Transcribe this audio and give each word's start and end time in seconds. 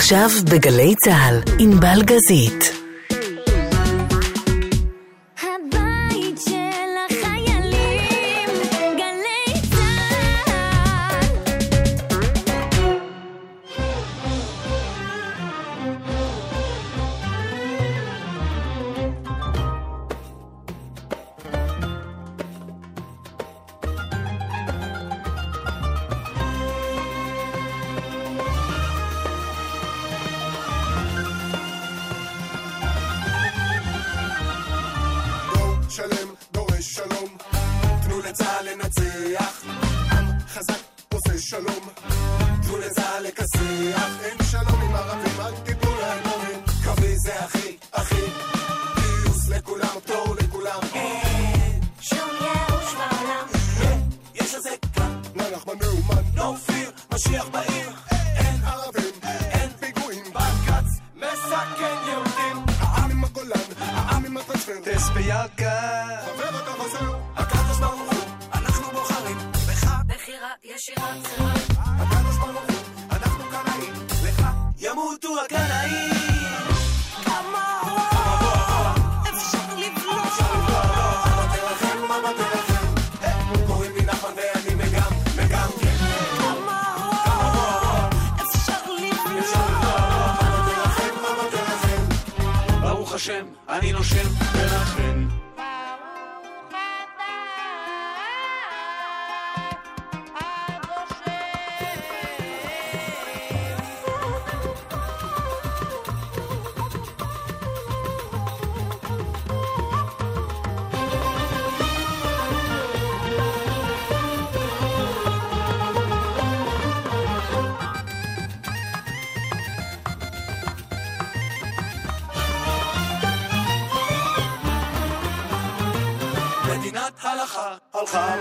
עכשיו 0.00 0.30
בגלי 0.50 0.94
צה"ל, 0.94 1.40
ענבל 1.58 2.02
גזית. 2.02 2.79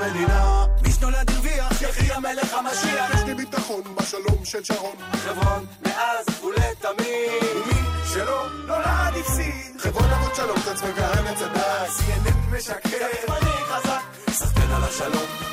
המדינה. 0.02 0.66
מי 0.82 0.92
שנולד 0.92 1.30
הרוויח, 1.30 1.82
יחי 1.82 2.14
המלך 2.14 2.54
המשיח. 2.54 3.16
יש 3.16 3.22
לי 3.26 3.36
ביטחון 3.36 3.82
בשלום 3.96 4.46
של 4.46 4.64
שרון. 4.64 4.96
חברון, 5.12 5.66
מאז 5.86 6.26
ולתמיד. 6.44 7.44
ומי 7.56 7.82
שלא 8.14 8.48
נולד 8.68 9.14
הפסיד. 9.20 9.80
חברון 9.80 10.10
אבות 10.10 10.36
שלום, 10.36 10.58
תצ 10.60 10.82
וגרם 10.84 11.26
מצדה. 11.32 11.86
CNN 11.86 12.56
משקר. 12.58 12.90
סחטיין 14.32 14.72
על 14.72 14.84
השלום, 14.84 15.49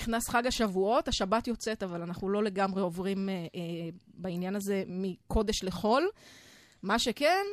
נכנס 0.00 0.28
חג 0.28 0.46
השבועות, 0.46 1.08
השבת 1.08 1.48
יוצאת, 1.48 1.82
אבל 1.82 2.02
אנחנו 2.02 2.28
לא 2.28 2.44
לגמרי 2.44 2.82
עוברים 2.82 3.28
אה, 3.28 3.34
אה, 3.34 3.60
בעניין 4.14 4.56
הזה 4.56 4.82
מקודש 4.86 5.64
לחול. 5.64 6.08
מה 6.82 6.98
שכן, 6.98 7.44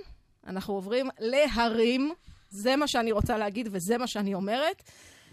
אנחנו 0.47 0.73
עוברים 0.73 1.09
להרים, 1.19 2.13
זה 2.49 2.75
מה 2.75 2.87
שאני 2.87 3.11
רוצה 3.11 3.37
להגיד 3.37 3.69
וזה 3.71 3.97
מה 3.97 4.07
שאני 4.07 4.33
אומרת. 4.33 4.83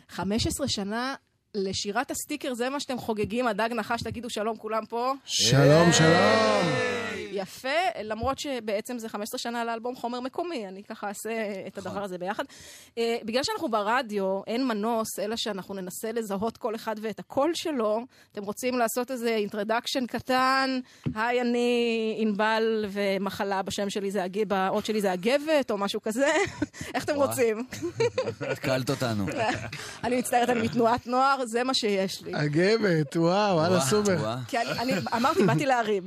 15 0.09 0.69
שנה 0.69 1.15
לשירת 1.55 2.11
הסטיקר, 2.11 2.55
זה 2.55 2.71
מה 2.71 2.81
שאתם 2.81 2.99
חוגגים, 2.99 3.47
הדג 3.47 3.69
נחש, 3.73 4.03
תגידו 4.03 4.31
שלום 4.31 4.57
כולם 4.57 4.87
פה. 4.87 5.13
שלום, 5.25 5.93
שלום. 5.93 7.24
יפה, 7.35 7.69
למרות 8.05 8.39
שבעצם 8.39 8.99
זה 8.99 9.09
15 9.09 9.39
שנה 9.39 9.65
לאלבום 9.65 9.97
חומר 9.97 10.21
מקומי, 10.21 10.69
אני 10.69 10.85
ככה 10.85 11.09
אעשה 11.09 11.31
את 11.67 11.79
הדבר 11.79 12.05
הזה 12.05 12.19
ביחד. 12.19 12.45
Uh, 12.45 12.99
בגלל 13.25 13.43
שאנחנו 13.43 13.69
ברדיו, 13.69 14.41
אין 14.47 14.69
מנוס, 14.69 15.19
אלא 15.19 15.37
שאנחנו 15.37 15.75
ננסה 15.75 16.13
לזהות 16.13 16.57
כל 16.57 16.75
אחד 16.75 16.97
ואת 17.03 17.19
הקול 17.19 17.55
שלו. 17.55 18.01
אתם 18.33 18.43
רוצים 18.43 18.79
לעשות 18.79 19.11
איזה 19.11 19.29
אינטרדקשן 19.29 20.07
קטן? 20.07 20.81
היי, 21.15 21.41
אני 21.41 22.15
ענבל 22.19 22.85
ומחלה 22.89 23.63
בשם 23.63 23.91
שלי 23.91 24.11
זה. 24.11 24.25
באות 24.49 24.87
שלי 24.87 25.01
זה 25.01 25.13
הגבת, 25.13 25.71
או 25.71 25.79
משהו 25.79 26.03
כזה? 26.03 26.27
איך 26.95 27.05
אתם. 27.05 27.15
רוצים? 27.15 27.67
התקלת 28.53 28.91
אותנו. 28.91 29.27
אני 30.05 30.19
מצטערת, 30.19 30.49
אני 30.49 30.63
מתנועת 30.63 31.07
נוער, 31.07 31.47
זה 31.47 31.65
מה 31.65 31.75
שיש 31.75 32.23
לי. 32.23 32.35
הגבת, 32.35 33.17
וואו, 33.17 33.57
וואלה 33.57 33.81
סופר. 33.81 34.17
וואו. 34.21 34.39
כי 34.49 34.59
אני, 34.59 34.71
אני 34.79 34.93
אמרתי, 35.17 35.43
באתי 35.43 35.67
להרים. 35.67 36.03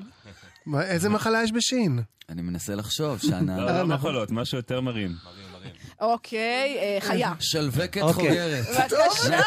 איזה 0.81 1.09
מחלה 1.09 1.43
יש 1.43 1.51
בשין? 1.51 1.99
אני 2.29 2.41
מנסה 2.41 2.75
לחשוב, 2.75 3.19
שנה... 3.19 3.57
לא, 3.57 3.79
לא 3.79 3.85
מחלות, 3.87 4.31
משהו 4.31 4.57
יותר 4.57 4.81
מרים. 4.81 5.11
אוקיי, 6.01 6.77
אה, 6.79 6.97
חיה. 7.01 7.33
שלווקת 7.39 8.01
אוקיי. 8.01 8.13
חוגרת. 8.29 8.65
בבקשה. 8.65 9.39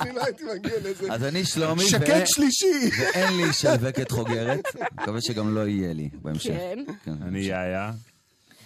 אני 0.00 0.14
לא 0.14 0.24
הייתי 0.24 0.44
מגיע 0.54 0.72
לזה. 0.84 1.12
אז 1.12 1.24
אני 1.24 1.44
שלומי, 1.44 1.84
ו- 1.84 1.88
שקט 1.88 2.26
שלישי. 2.26 2.90
ואין 3.00 3.36
לי 3.36 3.52
שלווקת 3.52 4.10
חוגרת. 4.10 4.64
מקווה 4.92 5.20
שגם 5.20 5.54
לא 5.54 5.66
יהיה 5.68 5.92
לי 5.92 6.08
בהמשך. 6.22 6.50
כן. 6.50 6.78
כן. 7.04 7.14
אני 7.22 7.38
יאיה. 7.38 7.92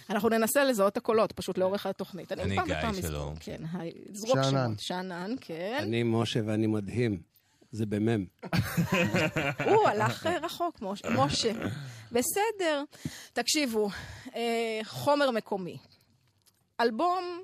אנחנו 0.09 0.29
ננסה 0.29 0.63
לזהות 0.63 0.91
את 0.91 0.97
הקולות, 0.97 1.31
פשוט 1.31 1.57
לאורך 1.57 1.85
התוכנית. 1.85 2.31
אני 2.31 2.57
גיא, 2.65 3.01
שלום. 3.01 3.33
כן, 3.39 3.57
היי, 3.73 3.91
זרוק 4.13 4.37
שאנן. 4.43 4.65
שמות. 4.67 4.79
שאנן, 4.79 5.31
כן. 5.41 5.77
אני 5.81 6.03
משה 6.05 6.39
ואני 6.45 6.67
מדהים. 6.67 7.30
זה 7.71 7.85
במם. 7.85 8.25
הוא 9.71 9.87
הלך 9.87 10.27
אה, 10.27 10.37
רחוק, 10.37 10.81
משה. 11.11 11.51
בסדר. 12.11 12.83
תקשיבו, 13.33 13.89
אה, 14.35 14.79
חומר 14.83 15.31
מקומי. 15.31 15.77
אלבום 16.81 17.43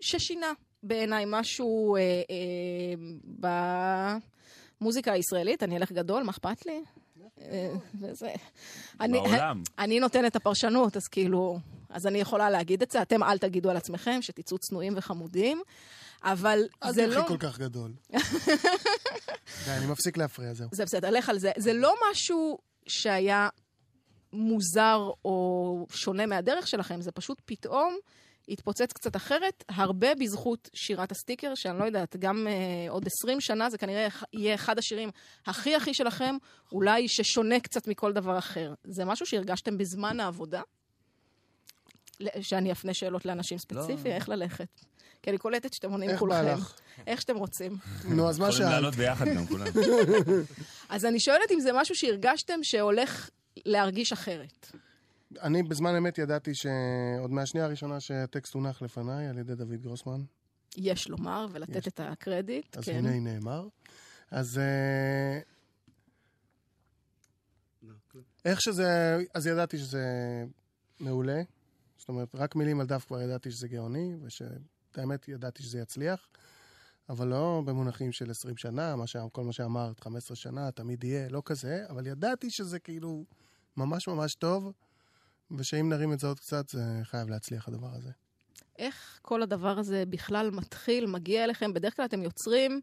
ששינה 0.00 0.52
בעיניי 0.82 1.24
משהו 1.28 1.96
אה, 1.96 2.00
אה, 2.00 3.46
במוזיקה 4.80 5.12
הישראלית. 5.12 5.62
אני 5.62 5.76
אלך 5.76 5.92
גדול, 5.92 6.22
מה 6.22 6.30
אכפת 6.30 6.66
לי? 6.66 6.82
וזה... 8.00 8.28
אני- 9.00 9.18
בעולם. 9.18 9.62
אני 9.78 10.00
נותנת 10.00 10.30
את 10.30 10.36
הפרשנות, 10.36 10.96
אז 10.96 11.02
כאילו... 11.08 11.58
אז 11.90 12.06
אני 12.06 12.18
יכולה 12.18 12.50
להגיד 12.50 12.82
את 12.82 12.90
זה, 12.90 13.02
אתם 13.02 13.22
אל 13.22 13.38
תגידו 13.38 13.70
על 13.70 13.76
עצמכם 13.76 14.22
שתצאו 14.22 14.58
צנועים 14.58 14.92
וחמודים, 14.96 15.62
אבל 16.26 16.68
אל 16.82 16.92
זה 16.92 17.04
תלכי 17.06 17.16
לא... 17.16 17.24
כל 17.28 17.36
כך 17.38 17.58
גדול. 17.58 17.92
די, 19.64 19.70
אני 19.70 19.86
מפסיק 19.86 20.16
להפריע, 20.16 20.54
זהו. 20.54 20.68
זה 20.72 20.84
בסדר, 20.84 21.10
לך 21.10 21.28
על 21.28 21.38
זה. 21.38 21.52
זה 21.56 21.72
לא 21.72 21.94
משהו 22.10 22.58
שהיה 22.86 23.48
מוזר 24.32 25.10
או 25.24 25.86
שונה 25.90 26.26
מהדרך 26.26 26.68
שלכם, 26.68 27.00
זה 27.00 27.12
פשוט 27.12 27.42
פתאום 27.44 27.96
התפוצץ 28.48 28.92
קצת 28.92 29.16
אחרת, 29.16 29.64
הרבה 29.68 30.14
בזכות 30.14 30.70
שירת 30.74 31.12
הסטיקר, 31.12 31.54
שאני 31.54 31.78
לא 31.78 31.84
יודעת, 31.84 32.16
גם 32.16 32.46
אה, 32.46 32.90
עוד 32.90 33.06
20 33.06 33.40
שנה 33.40 33.70
זה 33.70 33.78
כנראה 33.78 34.08
יהיה 34.32 34.54
אחד 34.54 34.78
השירים 34.78 35.10
הכי 35.46 35.74
הכי 35.74 35.94
שלכם, 35.94 36.36
אולי 36.72 37.08
ששונה 37.08 37.60
קצת 37.60 37.88
מכל 37.88 38.12
דבר 38.12 38.38
אחר. 38.38 38.74
זה 38.84 39.04
משהו 39.04 39.26
שהרגשתם 39.26 39.78
בזמן 39.78 40.20
העבודה? 40.20 40.62
שאני 42.40 42.72
אפנה 42.72 42.94
שאלות 42.94 43.26
לאנשים 43.26 43.58
ספציפיים, 43.58 44.14
איך 44.14 44.28
ללכת? 44.28 44.68
כי 45.26 45.30
אני 45.30 45.38
קולטת 45.38 45.72
שאתם 45.72 45.92
עונים 45.92 46.10
איך 46.10 46.18
כולכם. 46.18 46.44
בא 46.44 46.54
לך? 46.54 46.74
איך 47.06 47.20
שאתם 47.20 47.36
רוצים. 47.36 47.76
נו, 48.04 48.28
אז 48.28 48.38
מה 48.38 48.48
יכולים 48.48 48.62
שאלת? 48.62 48.70
לעלות 48.70 48.94
ביחד 48.94 49.26
גם 49.36 49.46
כולם. 49.46 49.66
אז 50.88 51.04
אני 51.04 51.20
שואלת 51.20 51.50
אם 51.50 51.60
זה 51.60 51.70
משהו 51.74 51.94
שהרגשתם 51.94 52.58
שהולך 52.62 53.30
להרגיש 53.66 54.12
אחרת. 54.12 54.72
אני 55.42 55.62
בזמן 55.62 55.96
אמת 55.96 56.18
ידעתי 56.18 56.50
שעוד 56.54 57.30
מהשנייה 57.30 57.66
הראשונה 57.66 58.00
שהטקסט 58.00 58.54
הונח 58.54 58.82
לפניי 58.82 59.28
על 59.28 59.38
ידי 59.38 59.54
דוד 59.54 59.82
גרוסמן, 59.82 60.20
יש 60.76 61.08
לומר, 61.08 61.46
ולתת 61.52 61.76
יש. 61.76 61.88
את 61.88 62.00
הקרדיט. 62.00 62.76
אז 62.76 62.84
כן. 62.84 62.96
הנה 62.96 63.10
היא 63.10 63.20
נאמר. 63.20 63.68
אז 64.30 64.58
אה, 64.58 65.40
איך 68.44 68.60
שזה, 68.60 69.18
אז 69.34 69.46
ידעתי 69.46 69.78
שזה 69.78 70.04
מעולה. 71.00 71.42
זאת 71.98 72.08
אומרת, 72.08 72.28
רק 72.34 72.56
מילים 72.56 72.80
על 72.80 72.86
דף 72.86 73.04
כבר 73.04 73.22
ידעתי 73.22 73.50
שזה 73.50 73.68
גאוני, 73.68 74.16
ושאת 74.96 74.98
האמת 74.98 75.28
ידעתי 75.28 75.62
שזה 75.62 75.78
יצליח, 75.78 76.28
אבל 77.08 77.28
לא 77.28 77.62
במונחים 77.64 78.12
של 78.12 78.30
20 78.30 78.56
שנה, 78.56 78.96
מה 78.96 79.06
ש... 79.06 79.16
כל 79.32 79.44
מה 79.44 79.52
שאמרת, 79.52 80.00
15 80.00 80.36
שנה, 80.36 80.70
תמיד 80.70 81.04
יהיה, 81.04 81.28
לא 81.28 81.42
כזה, 81.44 81.84
אבל 81.88 82.06
ידעתי 82.06 82.50
שזה 82.50 82.78
כאילו 82.78 83.24
ממש 83.76 84.08
ממש 84.08 84.34
טוב, 84.34 84.72
ושאם 85.50 85.88
נרים 85.88 86.12
את 86.12 86.20
זה 86.20 86.26
עוד 86.26 86.40
קצת, 86.40 86.68
זה 86.68 86.82
חייב 87.02 87.28
להצליח 87.28 87.68
הדבר 87.68 87.94
הזה. 87.94 88.10
איך 88.78 89.18
כל 89.22 89.42
הדבר 89.42 89.78
הזה 89.78 90.04
בכלל 90.08 90.50
מתחיל, 90.50 91.06
מגיע 91.06 91.44
אליכם? 91.44 91.72
בדרך 91.72 91.96
כלל 91.96 92.04
אתם 92.04 92.22
יוצרים, 92.22 92.80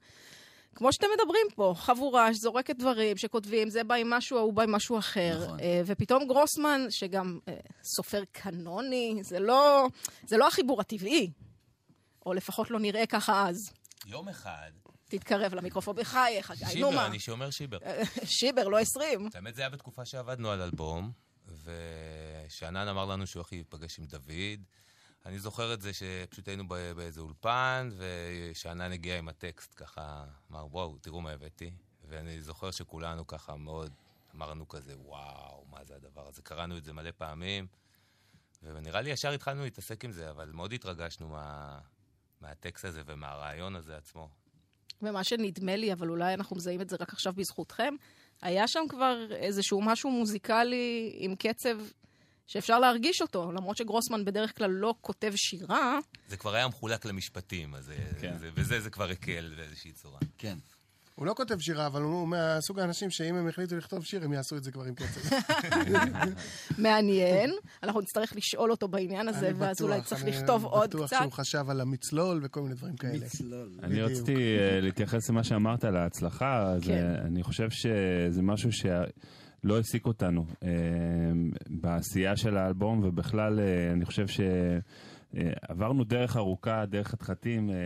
כמו 0.76 0.94
שאתם 0.94 1.08
מדברים 1.18 1.48
פה, 1.56 1.74
חבורה 1.78 2.34
שזורקת 2.34 2.76
דברים, 2.76 3.18
שכותבים, 3.18 3.70
זה 3.70 3.84
בא 3.84 3.96
עם 3.96 4.10
משהו, 4.10 4.38
ההוא 4.38 4.54
בא 4.54 4.64
עם 4.64 4.72
משהו 4.72 4.98
אחר. 4.98 5.44
נכון. 5.44 5.60
אה, 5.60 5.82
ופתאום 5.86 6.28
גרוסמן, 6.28 6.86
שגם 6.90 7.40
אה, 7.48 7.54
סופר 7.84 8.24
קנוני, 8.32 9.20
זה 9.24 9.40
לא, 9.40 9.88
זה 10.28 10.38
לא 10.38 10.48
החיבור 10.48 10.82
הטבעי. 10.82 11.32
או 12.26 12.34
לפחות 12.34 12.72
לא 12.72 12.80
נראה 12.80 13.06
ככה 13.06 13.48
אז. 13.48 13.74
יום 14.06 14.30
אחד, 14.30 14.72
תתקרב 15.06 15.54
למיקרופון 15.54 15.96
בחייך, 15.96 16.52
גיא, 16.52 16.66
נו 16.66 16.72
שיבר, 16.72 16.90
מה? 16.90 17.06
אני 17.06 17.20
שומר 17.20 17.50
שיבר. 17.50 17.78
שיבר, 18.26 18.68
לא 18.68 18.80
20. 18.80 19.30
האמת, 19.34 19.56
זה 19.56 19.62
היה 19.62 19.70
בתקופה 19.70 20.06
שעבדנו 20.06 20.52
על 20.52 20.62
אלבום, 20.62 21.12
ושאנן 21.64 22.88
אמר 22.88 23.06
לנו 23.06 23.28
שהוא 23.28 23.40
הולך 23.40 23.54
להיפגש 23.54 24.00
עם 24.00 24.06
דוד. 24.06 24.64
אני 25.26 25.40
זוכר 25.40 25.74
את 25.74 25.82
זה 25.82 25.92
שפשוט 25.94 26.48
היינו 26.48 26.68
באיזה 26.68 27.22
אולפן, 27.22 27.90
ושאנן 27.98 28.92
הגיע 28.92 29.18
עם 29.18 29.30
הטקסט 29.30 29.74
ככה, 29.76 30.26
אמר, 30.52 30.66
וואו, 30.72 30.98
תראו 30.98 31.22
מה 31.22 31.32
הבאתי. 31.32 31.72
ואני 32.08 32.42
זוכר 32.42 32.72
שכולנו 32.72 33.28
ככה 33.28 33.56
מאוד 33.56 33.94
אמרנו 34.36 34.68
כזה, 34.68 34.94
וואו, 34.98 35.66
מה 35.70 35.84
זה 35.84 35.96
הדבר 35.96 36.28
הזה? 36.28 36.42
קראנו 36.42 36.78
את 36.78 36.84
זה 36.84 36.94
מלא 36.94 37.12
פעמים, 37.18 37.68
ונראה 38.64 39.02
לי 39.02 39.10
ישר 39.10 39.32
התחלנו 39.32 39.64
להתעסק 39.64 40.06
עם 40.06 40.12
זה, 40.12 40.30
אבל 40.30 40.52
מאוד 40.52 40.74
התרגשנו 40.74 41.30
מה... 41.30 41.80
מהטקסט 42.44 42.86
הזה 42.86 43.02
ומהרעיון 43.06 43.76
הזה 43.76 43.98
עצמו. 43.98 44.30
ומה 45.02 45.24
שנדמה 45.24 45.76
לי, 45.76 45.94
אבל 45.94 46.10
אולי 46.10 46.34
אנחנו 46.34 46.56
מזהים 46.56 46.82
את 46.82 46.90
זה 46.90 46.96
רק 47.00 47.14
עכשיו 47.14 47.34
בזכותכם, 47.34 47.94
היה 48.42 48.68
שם 48.68 48.80
כבר 48.90 49.28
איזשהו 49.36 49.82
משהו 49.82 50.12
מוזיקלי 50.12 51.14
עם 51.18 51.36
קצב 51.36 51.78
שאפשר 52.48 52.80
להרגיש 52.80 53.22
אותו, 53.22 53.52
למרות 53.52 53.78
שגרוסמן 53.78 54.26
בדרך 54.26 54.58
כלל 54.58 54.70
לא 54.70 54.96
כותב 55.02 55.32
שירה, 55.36 56.00
זה 56.28 56.38
כבר 56.38 56.56
היה 56.56 56.68
מחולק 56.68 57.06
למשפטים, 57.06 57.76
אז 57.76 57.86
זה- 57.86 57.96
כן. 58.22 58.38
זה, 58.38 58.50
וזה 58.56 58.80
זה 58.82 58.90
כבר 58.90 59.10
הקל 59.10 59.54
באיזושהי 59.58 59.92
צורה. 59.92 60.20
כן. 60.38 60.58
הוא 61.16 61.26
לא 61.26 61.34
כותב 61.34 61.60
שירה, 61.60 61.88
אבל 61.88 62.02
הוא 62.02 62.28
מהסוג 62.28 62.80
האנשים 62.80 63.10
שאם 63.10 63.36
הם 63.36 63.48
החליטו 63.48 63.78
לכתוב 63.78 64.06
שיר, 64.06 64.24
הם 64.24 64.34
יעשו 64.34 64.58
את 64.58 64.64
זה 64.64 64.72
כבר 64.72 64.84
עם 64.84 64.96
קצב. 64.96 65.36
מעניין. 66.84 67.52
אנחנו 67.84 68.02
נצטרך 68.02 68.34
לשאול 68.36 68.72
אותו 68.72 68.88
בעניין 68.88 69.28
הזה, 69.28 69.48
אני 69.48 69.56
ואז 69.58 69.82
אולי 69.82 69.94
בטוח, 69.94 70.08
צריך 70.08 70.24
אני 70.24 70.32
לכתוב 70.32 70.66
עוד 70.66 70.90
בטוח 70.90 71.08
קצת. 71.08 71.18
שהוא 71.20 71.32
חשב 71.32 71.70
על 71.70 71.82
המצלול 71.82 72.40
וכל 72.44 72.62
מיני 72.62 72.76
דברים 72.76 72.96
כאלה. 72.96 73.26
אני 73.84 73.94
בדיוק. 73.94 74.12
רציתי 74.12 74.36
אה, 74.36 74.80
להתייחס 74.82 75.30
למה 75.30 75.44
שאמרת 75.44 75.84
על 75.84 75.98
ההצלחה, 75.98 76.62
אז 76.62 76.84
כן. 76.84 76.92
אה, 76.92 77.22
אני 77.22 77.44
חושב 77.44 77.70
שזה 77.70 78.42
משהו 78.42 78.72
שלא 78.72 79.76
העסיק 79.78 80.06
אותנו 80.06 80.46
אה, 80.64 80.70
בעשייה 81.70 82.36
של 82.36 82.58
האלבום, 82.58 83.04
ובכלל 83.04 83.60
אני 83.94 84.06
חושב 84.06 84.28
ש... 84.28 84.40
אה, 85.38 85.52
עברנו 85.70 86.04
דרך 86.04 86.38
ארוכה, 86.38 86.86
דרך 86.86 87.08
חתחתים, 87.08 87.70
אה, 87.70 87.76
אה, 87.76 87.80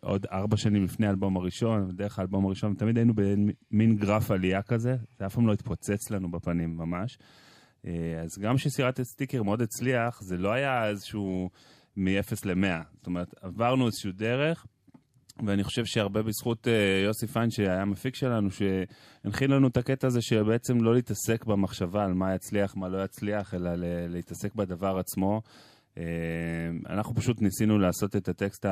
עוד 0.00 0.26
ארבע 0.32 0.56
שנים 0.56 0.84
לפני 0.84 1.06
האלבום 1.06 1.36
הראשון, 1.36 1.96
דרך 1.96 2.18
האלבום 2.18 2.46
הראשון, 2.46 2.74
תמיד 2.74 2.96
היינו 2.96 3.12
במין 3.14 3.96
גרף 3.96 4.30
עלייה 4.30 4.62
כזה, 4.62 4.96
זה 5.18 5.26
אף 5.26 5.34
פעם 5.34 5.46
לא 5.46 5.52
התפוצץ 5.52 6.10
לנו 6.10 6.30
בפנים 6.30 6.76
ממש. 6.76 7.18
אז 8.22 8.38
גם 8.40 8.56
כשסירת 8.56 9.00
סטיקר 9.00 9.42
מאוד 9.42 9.62
הצליח, 9.62 10.20
זה 10.22 10.36
לא 10.36 10.52
היה 10.52 10.88
איזשהו 10.88 11.50
מ-0 11.96 12.34
ל-100. 12.44 12.84
זאת 12.96 13.06
אומרת, 13.06 13.34
עברנו 13.42 13.86
איזשהו 13.86 14.12
דרך, 14.12 14.66
ואני 15.46 15.64
חושב 15.64 15.84
שהרבה 15.84 16.22
בזכות 16.22 16.66
יוסי 17.04 17.26
פיין, 17.26 17.50
שהיה 17.50 17.82
המפיק 17.82 18.14
שלנו, 18.14 18.48
שהנחיל 18.50 19.54
לנו 19.54 19.68
את 19.68 19.76
הקטע 19.76 20.06
הזה 20.06 20.22
שבעצם 20.22 20.80
לא 20.80 20.94
להתעסק 20.94 21.44
במחשבה 21.44 22.04
על 22.04 22.14
מה 22.14 22.34
יצליח, 22.34 22.76
מה 22.76 22.88
לא 22.88 23.04
יצליח, 23.04 23.54
אלא 23.54 23.70
להתעסק 24.08 24.54
בדבר 24.54 24.98
עצמו. 24.98 25.42
אה, 25.98 26.04
אנחנו 26.88 27.14
פשוט 27.14 27.42
ניסינו 27.42 27.78
לעשות 27.78 28.16
את 28.16 28.28
הטקסט 28.28 28.66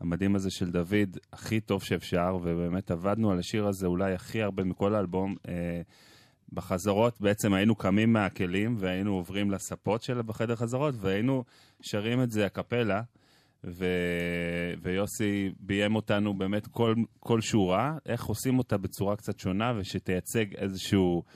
המדהים 0.00 0.36
הזה 0.36 0.50
של 0.50 0.70
דוד 0.70 1.18
הכי 1.32 1.60
טוב 1.60 1.82
שאפשר, 1.82 2.38
ובאמת 2.42 2.90
עבדנו 2.90 3.30
על 3.30 3.38
השיר 3.38 3.66
הזה 3.66 3.86
אולי 3.86 4.14
הכי 4.14 4.42
הרבה 4.42 4.64
מכל 4.64 4.94
האלבום. 4.94 5.36
אה, 5.48 5.82
בחזרות 6.52 7.20
בעצם 7.20 7.54
היינו 7.54 7.74
קמים 7.74 8.12
מהכלים 8.12 8.76
והיינו 8.78 9.14
עוברים 9.14 9.50
לספות 9.50 10.02
של 10.02 10.22
בחדר 10.22 10.56
חזרות 10.56 10.94
והיינו 11.00 11.44
שרים 11.80 12.22
את 12.22 12.30
זה 12.30 12.46
הקפלה 12.46 13.02
ו... 13.64 13.86
ויוסי 14.82 15.52
ביים 15.60 15.96
אותנו 15.96 16.34
באמת 16.34 16.66
כל, 16.66 16.94
כל 17.20 17.40
שורה, 17.40 17.96
איך 18.06 18.24
עושים 18.24 18.58
אותה 18.58 18.76
בצורה 18.76 19.16
קצת 19.16 19.38
שונה 19.38 19.72
ושתייצג 19.76 20.54
איזשהו 20.54 21.22
אה, 21.26 21.32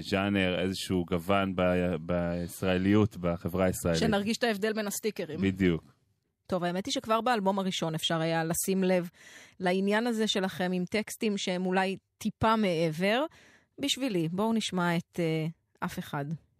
ז'אנר, 0.00 0.60
איזשהו 0.60 1.04
גוון 1.04 1.56
ב... 1.56 1.62
בישראליות, 2.00 3.16
בחברה 3.16 3.64
הישראלית. 3.64 4.00
שנרגיש 4.00 4.36
את 4.36 4.44
ההבדל 4.44 4.72
בין 4.72 4.86
הסטיקרים. 4.86 5.40
בדיוק. 5.40 5.94
טוב, 6.46 6.64
האמת 6.64 6.86
היא 6.86 6.92
שכבר 6.92 7.20
באלבום 7.20 7.58
הראשון 7.58 7.94
אפשר 7.94 8.20
היה 8.20 8.44
לשים 8.44 8.84
לב 8.84 9.08
לעניין 9.60 10.06
הזה 10.06 10.28
שלכם 10.28 10.70
עם 10.74 10.84
טקסטים 10.84 11.38
שהם 11.38 11.66
אולי 11.66 11.96
טיפה 12.18 12.56
מעבר. 12.56 13.24
בשבילי, 13.78 14.28
בואו 14.28 14.52
נשמע 14.52 14.96
את 14.96 15.20
uh, 15.20 15.50
אף 15.84 15.98
אחד. 15.98 16.24
אף 16.24 16.38
אחד 16.38 16.53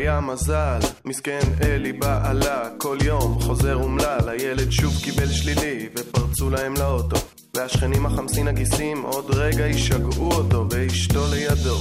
היה 0.00 0.20
מזל, 0.20 0.78
מסכן 1.04 1.40
אלי 1.62 1.92
בעלה, 1.92 2.68
כל 2.78 2.98
יום 3.04 3.40
חוזר 3.40 3.74
אומלל, 3.74 4.28
הילד 4.28 4.70
שוב 4.70 4.94
קיבל 5.02 5.26
שלילי, 5.26 5.88
ופרצו 5.96 6.50
להם 6.50 6.74
לאוטו. 6.78 7.16
והשכנים 7.56 8.06
החמסין 8.06 8.48
הגיסים 8.48 9.02
עוד 9.02 9.24
רגע 9.30 9.66
ישגעו 9.66 10.32
אותו, 10.32 10.66
ואשתו 10.70 11.24
לידו. 11.30 11.76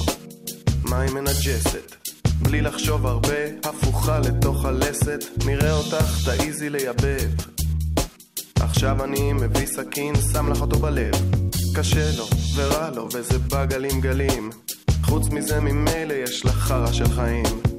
מה 0.84 1.00
היא 1.02 1.12
מנג'סת? 1.12 1.96
בלי 2.42 2.62
לחשוב 2.62 3.06
הרבה, 3.06 3.38
הפוכה 3.64 4.20
לתוך 4.20 4.66
הלסת, 4.66 5.24
נראה 5.46 5.74
אותך, 5.74 6.26
תעיזי 6.26 6.70
לייבב. 6.70 7.30
עכשיו 8.60 9.04
אני 9.04 9.34
מביא 9.34 9.66
סכין, 9.66 10.14
שם 10.34 10.52
לך 10.52 10.62
אותו 10.62 10.80
בלב. 10.80 11.14
קשה 11.76 12.10
לו, 12.18 12.26
ורע 12.56 12.90
לו, 12.90 13.08
וזה 13.14 13.40
בא 13.40 13.66
גלים 13.66 14.02
גלים. 14.02 14.50
חוץ 15.04 15.30
מזה 15.30 15.60
ממילא 15.60 16.14
יש 16.14 16.46
לך 16.46 16.56
חרא 16.56 16.92
של 16.92 17.10
חיים. 17.10 17.79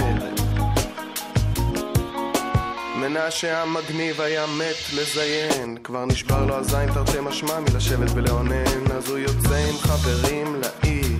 מנשה 3.25 3.61
המגניב 3.61 4.21
היה 4.21 4.45
מת 4.47 4.93
לזיין. 4.93 5.77
כבר 5.83 6.05
נשבר 6.05 6.45
לו 6.45 6.55
הזין 6.55 6.93
תרתי 6.93 7.19
משמע 7.21 7.59
מלשבת 7.59 8.11
ולאונן. 8.15 8.91
אז 8.95 9.09
הוא 9.09 9.17
יוצא 9.17 9.55
עם 9.55 9.77
חברים 9.77 10.61
לעיר. 10.61 11.19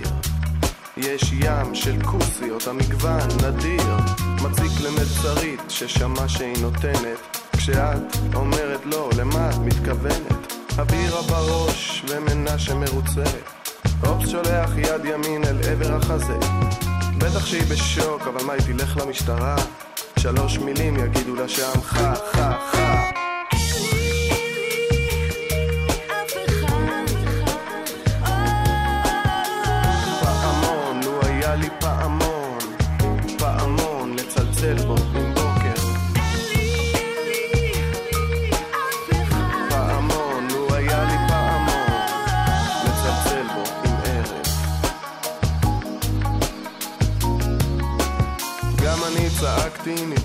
יש 0.96 1.32
ים 1.32 1.74
של 1.74 2.02
כוסיות, 2.02 2.68
המגוון 2.68 3.28
נדיר. 3.46 3.96
מציק 4.42 4.80
למלצרית 4.80 5.60
ששמע 5.68 6.28
שהיא 6.28 6.56
נותנת. 6.62 7.38
כשאת 7.56 8.34
אומרת 8.34 8.80
לא, 8.84 9.10
למה 9.18 9.50
את 9.50 9.58
מתכוונת? 9.58 10.52
הבירה 10.78 11.22
בראש 11.22 12.04
ומנשה 12.08 12.74
מרוצה 12.74 13.24
אופס 14.06 14.28
שולח 14.28 14.70
יד 14.76 15.04
ימין 15.04 15.44
אל 15.44 15.56
עבר 15.70 15.94
החזה. 15.94 16.38
בטח 17.18 17.46
שהיא 17.46 17.62
בשוק, 17.62 18.22
אבל 18.22 18.44
מה 18.44 18.52
היא 18.52 18.62
תלך 18.62 18.96
למשטרה? 18.96 19.56
שלוש 20.22 20.58
מילים 20.58 20.96
יגידו 20.96 21.34
לה 21.34 21.48
שם 21.48 21.80
חה 21.82 22.14
חה 22.14 22.58
חה 22.72 23.21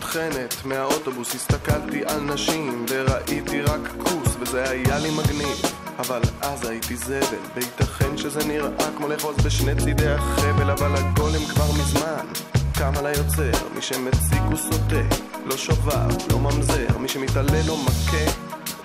נטחנת 0.08 0.66
מהאוטובוס 0.66 1.36
הסתכלתי 1.36 2.06
על 2.06 2.20
נשים 2.22 2.86
וראיתי 2.90 3.62
רק 3.62 3.80
כוס 3.98 4.36
וזה 4.40 4.70
היה 4.70 5.00
לי 5.00 5.10
מגניב. 5.12 5.58
אבל 6.00 6.22
אז 6.42 6.66
הייתי 6.66 6.96
זבל 6.96 7.38
וייתכן 7.56 8.18
שזה 8.18 8.46
נראה 8.46 8.88
כמו 8.98 9.08
לאחוז 9.08 9.38
בשני 9.46 9.76
צידי 9.76 10.10
החבל 10.10 10.72
אבל 10.72 10.96
הגולם 10.96 11.46
כבר 11.46 11.72
מזמן 11.72 12.26
קם 12.74 12.92
על 12.98 13.06
היוצר. 13.06 13.52
מי 13.76 13.82
שמציג 13.82 14.42
הוא 14.42 14.58
סוטה 14.58 15.16
לא 15.46 15.58
שובב, 15.58 16.32
לא 16.32 16.40
ממזר. 16.40 16.98
מי 17.00 17.08
שמתעלל 17.08 17.70
או 17.70 17.78
מכה 17.78 18.32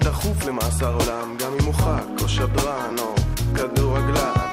דחוף 0.00 0.44
למאסר 0.46 0.94
עולם 0.94 1.36
גם 1.38 1.52
אם 1.60 1.64
הוא 1.64 1.74
ח"כ 1.74 2.22
או 2.22 2.28
שדרן 2.28 2.94
או 2.98 3.14
כדורגלן 3.54 4.51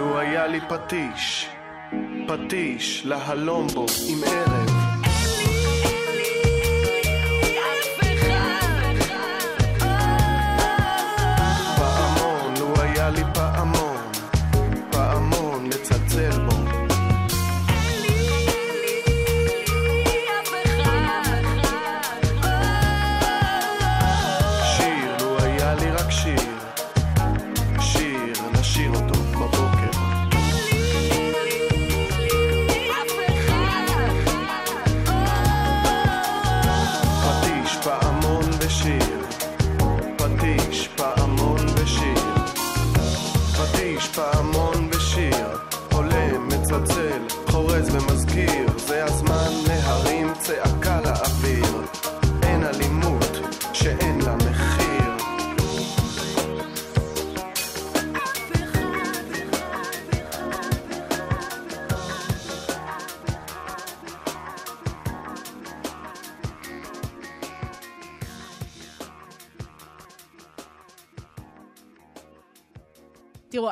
לו 0.00 0.18
היה 0.18 0.46
לי 0.46 0.60
פטיש 0.68 1.50
פטיש, 2.26 3.02
להלום 3.06 3.66
בו 3.66 3.86
עם 4.08 4.18
ערב 4.26 4.79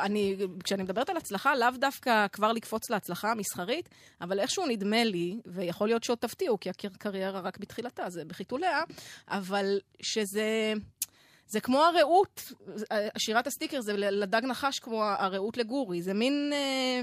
אני, 0.09 0.35
כשאני 0.63 0.83
מדברת 0.83 1.09
על 1.09 1.17
הצלחה, 1.17 1.55
לאו 1.55 1.69
דווקא 1.79 2.27
כבר 2.27 2.51
לקפוץ 2.51 2.89
להצלחה 2.89 3.31
המסחרית, 3.31 3.89
אבל 4.21 4.39
איכשהו 4.39 4.65
נדמה 4.65 5.03
לי, 5.03 5.39
ויכול 5.45 5.87
להיות 5.87 6.03
שעוד 6.03 6.17
תפתיעו, 6.17 6.59
כי 6.59 6.69
הקריירה 6.69 7.39
רק 7.39 7.57
בתחילתה, 7.57 8.09
זה 8.09 8.25
בחיתוליה, 8.25 8.83
אבל 9.27 9.79
שזה... 10.01 10.73
זה 11.47 11.59
כמו 11.59 11.83
הרעות, 11.83 12.51
שירת 13.17 13.47
הסטיקר 13.47 13.81
זה 13.81 13.93
לדג 13.97 14.41
נחש 14.45 14.79
כמו 14.79 15.03
הרעות 15.03 15.57
לגורי, 15.57 16.01
זה 16.01 16.13
מין... 16.13 16.51
אה, 16.53 17.01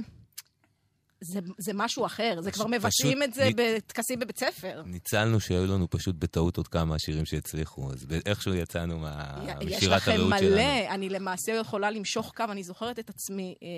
זה, 1.20 1.38
זה 1.58 1.72
משהו 1.74 2.06
אחר, 2.06 2.38
זה 2.40 2.50
כבר 2.52 2.66
מבצעים 2.66 3.22
את 3.22 3.34
זה 3.34 3.48
נ- 3.50 3.52
בטקסים 3.56 4.18
בבית 4.20 4.38
ספר. 4.38 4.82
ניצלנו 4.86 5.40
שהיו 5.40 5.66
לנו 5.66 5.90
פשוט 5.90 6.14
בטעות 6.18 6.56
עוד 6.56 6.68
כמה 6.68 6.98
שירים 6.98 7.24
שהצליחו, 7.24 7.92
אז 7.92 8.06
איכשהו 8.26 8.54
יצאנו 8.54 8.98
מה- 8.98 9.44
יש 9.60 9.76
משירת 9.76 9.96
לכם 9.96 10.10
הרעות 10.12 10.32
שלנו. 10.38 10.54
מלא, 10.54 10.88
אני 10.90 11.08
למעשה 11.08 11.52
יכולה 11.52 11.90
למשוך 11.90 12.32
קו, 12.36 12.44
אני 12.50 12.62
זוכרת 12.64 12.98
את 12.98 13.10
עצמי 13.10 13.54
אה, 13.62 13.68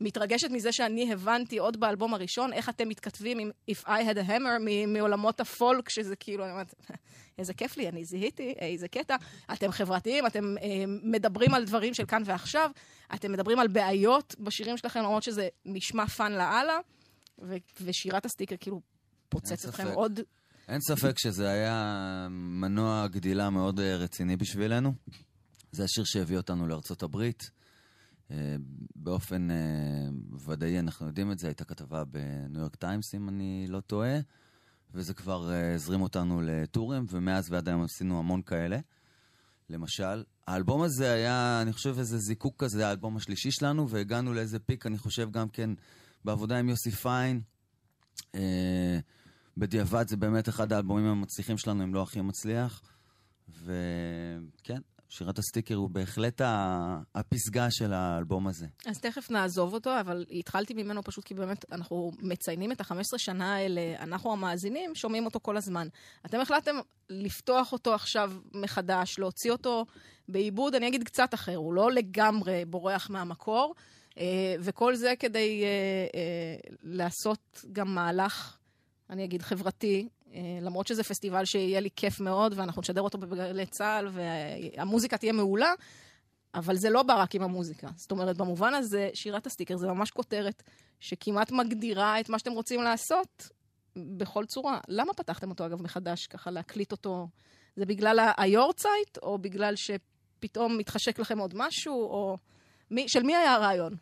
מתרגשת 0.00 0.50
מזה 0.50 0.72
שאני 0.72 1.12
הבנתי 1.12 1.58
עוד 1.58 1.80
באלבום 1.80 2.14
הראשון, 2.14 2.52
איך 2.52 2.68
אתם 2.68 2.88
מתכתבים 2.88 3.38
עם 3.38 3.50
If 3.70 3.84
I 3.84 3.86
had 3.86 4.16
a 4.16 4.28
hammer 4.28 4.58
מעולמות 4.86 5.40
הפולק, 5.40 5.88
שזה 5.88 6.16
כאילו, 6.16 6.44
אני 6.44 6.52
אומרת, 6.52 6.74
איזה 7.38 7.54
כיף 7.54 7.76
לי, 7.76 7.88
אני 7.88 8.04
זיהיתי, 8.04 8.54
איזה 8.58 8.88
קטע. 8.88 9.16
אתם 9.52 9.70
חברתיים, 9.70 10.26
אתם 10.26 10.54
אה, 10.62 10.84
מדברים 11.02 11.54
על 11.54 11.64
דברים 11.64 11.94
של 11.94 12.06
כאן 12.06 12.22
ועכשיו, 12.24 12.70
אתם 13.14 13.32
מדברים 13.32 13.58
על 13.58 13.68
בעיות 13.68 14.34
בשירים 14.38 14.76
שלכם, 14.76 15.00
למרות 15.00 15.22
שזה 15.22 15.48
נשמע 15.64 16.06
fun 16.06 16.32
לאללה, 16.32 16.78
ו- 17.38 17.56
ושירת 17.80 18.24
הסטיקר 18.24 18.56
כאילו 18.60 18.80
פוצץ 19.28 19.64
אתכם 19.64 19.84
ספק. 19.84 19.94
עוד... 19.94 20.20
אין 20.68 20.80
ספק 20.80 21.18
שזה 21.18 21.48
היה 21.48 22.26
מנוע 22.30 23.06
גדילה 23.06 23.50
מאוד 23.50 23.80
אה, 23.80 23.96
רציני 23.96 24.36
בשבילנו. 24.36 24.92
זה 25.72 25.84
השיר 25.84 26.04
שהביא 26.04 26.36
אותנו 26.36 26.66
לארצות 26.66 27.02
הברית. 27.02 27.50
אה, 28.30 28.56
באופן 28.96 29.50
אה, 29.50 29.56
ודאי 30.46 30.78
אנחנו 30.78 31.06
יודעים 31.06 31.32
את 31.32 31.38
זה, 31.38 31.46
הייתה 31.46 31.64
כתבה 31.64 32.04
בניו 32.04 32.60
יורק 32.60 32.76
טיימס, 32.76 33.14
אם 33.14 33.28
אני 33.28 33.66
לא 33.68 33.80
טועה, 33.80 34.18
וזה 34.94 35.14
כבר 35.14 35.52
אה, 35.52 35.74
הזרים 35.74 36.02
אותנו 36.02 36.40
לטורים, 36.44 37.06
ומאז 37.10 37.50
ועד 37.50 37.68
היום 37.68 37.82
עשינו 37.82 38.18
המון 38.18 38.42
כאלה. 38.42 38.78
למשל. 39.70 40.24
האלבום 40.46 40.82
הזה 40.82 41.12
היה, 41.12 41.62
אני 41.62 41.72
חושב, 41.72 41.94
איזה 41.98 42.18
זיקוק 42.18 42.64
כזה, 42.64 42.88
האלבום 42.88 43.16
השלישי 43.16 43.50
שלנו, 43.50 43.88
והגענו 43.88 44.34
לאיזה 44.34 44.58
פיק, 44.58 44.86
אני 44.86 44.98
חושב, 44.98 45.30
גם 45.30 45.48
כן 45.48 45.70
בעבודה 46.24 46.58
עם 46.58 46.68
יוסי 46.68 46.90
פיין. 46.90 47.40
אה, 48.34 48.98
בדיעבד 49.56 50.08
זה 50.08 50.16
באמת 50.16 50.48
אחד 50.48 50.72
האלבומים 50.72 51.06
המצליחים 51.06 51.58
שלנו, 51.58 51.84
אם 51.84 51.94
לא 51.94 52.02
הכי 52.02 52.20
מצליח. 52.20 52.82
וכן, 53.48 54.80
שירת 55.08 55.38
הסטיקר 55.38 55.74
הוא 55.74 55.90
בהחלט 55.90 56.40
הפסגה 57.14 57.70
של 57.70 57.92
האלבום 57.92 58.46
הזה. 58.46 58.66
אז 58.86 58.98
תכף 59.00 59.30
נעזוב 59.30 59.74
אותו, 59.74 60.00
אבל 60.00 60.26
התחלתי 60.30 60.74
ממנו 60.74 61.02
פשוט 61.02 61.24
כי 61.24 61.34
באמת 61.34 61.64
אנחנו 61.72 62.12
מציינים 62.18 62.72
את 62.72 62.80
ה-15 62.80 63.18
שנה 63.18 63.54
האלה, 63.54 63.80
אנחנו 63.98 64.32
המאזינים 64.32 64.94
שומעים 64.94 65.24
אותו 65.24 65.40
כל 65.42 65.56
הזמן. 65.56 65.88
אתם 66.26 66.40
החלטתם 66.40 66.76
לפתוח 67.10 67.72
אותו 67.72 67.94
עכשיו 67.94 68.32
מחדש, 68.54 69.18
להוציא 69.18 69.52
אותו 69.52 69.86
בעיבוד, 70.28 70.74
אני 70.74 70.88
אגיד 70.88 71.04
קצת 71.04 71.34
אחר, 71.34 71.56
הוא 71.56 71.74
לא 71.74 71.92
לגמרי 71.92 72.64
בורח 72.64 73.10
מהמקור, 73.10 73.74
אה, 74.18 74.54
וכל 74.60 74.94
זה 74.94 75.14
כדי 75.18 75.64
אה, 75.64 75.68
אה, 76.14 76.74
לעשות 76.82 77.64
גם 77.72 77.94
מהלך, 77.94 78.56
אני 79.10 79.24
אגיד, 79.24 79.42
חברתי. 79.42 80.08
אה, 80.34 80.58
למרות 80.60 80.86
שזה 80.86 81.04
פסטיבל 81.04 81.44
שיהיה 81.44 81.80
לי 81.80 81.88
כיף 81.96 82.20
מאוד, 82.20 82.54
ואנחנו 82.56 82.82
נשדר 82.82 83.02
אותו 83.02 83.18
בגלי 83.18 83.66
צה"ל, 83.66 84.08
והמוזיקה 84.12 85.16
תהיה 85.16 85.32
מעולה, 85.32 85.72
אבל 86.54 86.76
זה 86.76 86.90
לא 86.90 87.02
בא 87.02 87.22
רק 87.22 87.34
עם 87.34 87.42
המוזיקה. 87.42 87.88
זאת 87.96 88.10
אומרת, 88.10 88.36
במובן 88.36 88.74
הזה, 88.74 89.10
שירת 89.14 89.46
הסטיקר 89.46 89.76
זה 89.76 89.86
ממש 89.86 90.10
כותרת 90.10 90.62
שכמעט 91.00 91.50
מגדירה 91.50 92.20
את 92.20 92.28
מה 92.28 92.38
שאתם 92.38 92.52
רוצים 92.52 92.82
לעשות 92.82 93.48
בכל 93.96 94.44
צורה. 94.44 94.78
למה 94.88 95.12
פתחתם 95.14 95.50
אותו, 95.50 95.66
אגב, 95.66 95.82
מחדש, 95.82 96.26
ככה 96.26 96.50
להקליט 96.50 96.92
אותו? 96.92 97.28
זה 97.76 97.86
בגלל 97.86 98.32
היורצייט, 98.36 99.18
או 99.22 99.38
בגלל 99.38 99.74
שפתאום 99.76 100.78
מתחשק 100.78 101.18
לכם 101.18 101.38
עוד 101.38 101.54
משהו, 101.56 101.94
או... 101.94 102.36
מי, 102.90 103.08
של 103.08 103.22
מי 103.22 103.36
היה 103.36 103.54
הרעיון? 103.54 103.96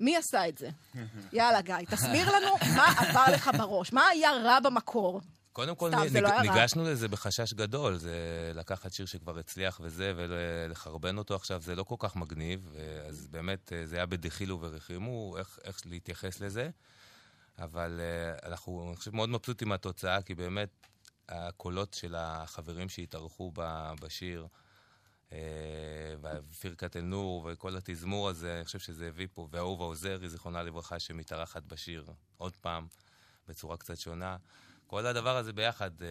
מי 0.00 0.16
עשה 0.16 0.48
את 0.48 0.58
זה? 0.58 0.68
יאללה, 1.32 1.60
גיא, 1.60 1.76
תסביר 1.90 2.36
לנו 2.36 2.50
מה 2.76 2.86
עבר 2.98 3.24
לך 3.34 3.50
בראש. 3.58 3.92
מה 3.92 4.08
היה 4.08 4.32
רע 4.32 4.60
במקור? 4.60 5.20
קודם 5.54 5.74
כל, 5.74 5.90
סתם, 5.90 6.08
זה 6.08 6.20
לא. 6.20 6.42
ניגשנו 6.42 6.84
לזה 6.84 7.08
בחשש 7.08 7.52
גדול. 7.52 7.96
זה 7.96 8.52
לקחת 8.54 8.92
שיר 8.92 9.06
שכבר 9.06 9.38
הצליח 9.38 9.80
וזה, 9.82 10.12
ולחרבן 10.16 11.18
אותו 11.18 11.34
עכשיו, 11.34 11.62
זה 11.62 11.74
לא 11.74 11.82
כל 11.82 11.94
כך 11.98 12.16
מגניב. 12.16 12.72
אז 13.08 13.28
באמת, 13.30 13.72
אה, 13.72 13.86
זה 13.86 13.96
היה 13.96 14.06
בדחילו 14.06 14.60
ורחימו, 14.60 15.36
איך, 15.38 15.58
איך 15.64 15.80
להתייחס 15.86 16.40
לזה. 16.40 16.70
אבל 17.58 18.00
אה, 18.00 18.48
אנחנו, 18.48 18.86
אני 18.88 18.96
חושב, 18.96 19.14
מאוד 19.14 19.28
מבסוטים 19.28 19.68
מהתוצאה, 19.68 20.22
כי 20.22 20.34
באמת, 20.34 20.86
הקולות 21.28 21.94
של 21.94 22.14
החברים 22.18 22.88
שהתארחו 22.88 23.52
בשיר, 24.00 24.46
אה, 25.32 25.38
ופירקת 26.22 26.96
אל-נור 26.96 27.48
וכל 27.52 27.76
התזמור 27.76 28.28
הזה, 28.28 28.56
אני 28.56 28.64
חושב 28.64 28.78
שזה 28.78 29.08
הביא 29.08 29.26
פה, 29.34 29.48
ואהובה 29.50 29.84
עוזרי, 29.84 30.28
זיכרונה 30.28 30.62
לברכה, 30.62 30.98
שמתארחת 30.98 31.62
בשיר 31.62 32.04
עוד 32.36 32.56
פעם, 32.56 32.86
בצורה 33.48 33.76
קצת 33.76 33.98
שונה. 33.98 34.36
כל 34.94 35.06
הדבר 35.06 35.36
הזה 35.36 35.52
ביחד 35.52 35.90
אה, 36.02 36.08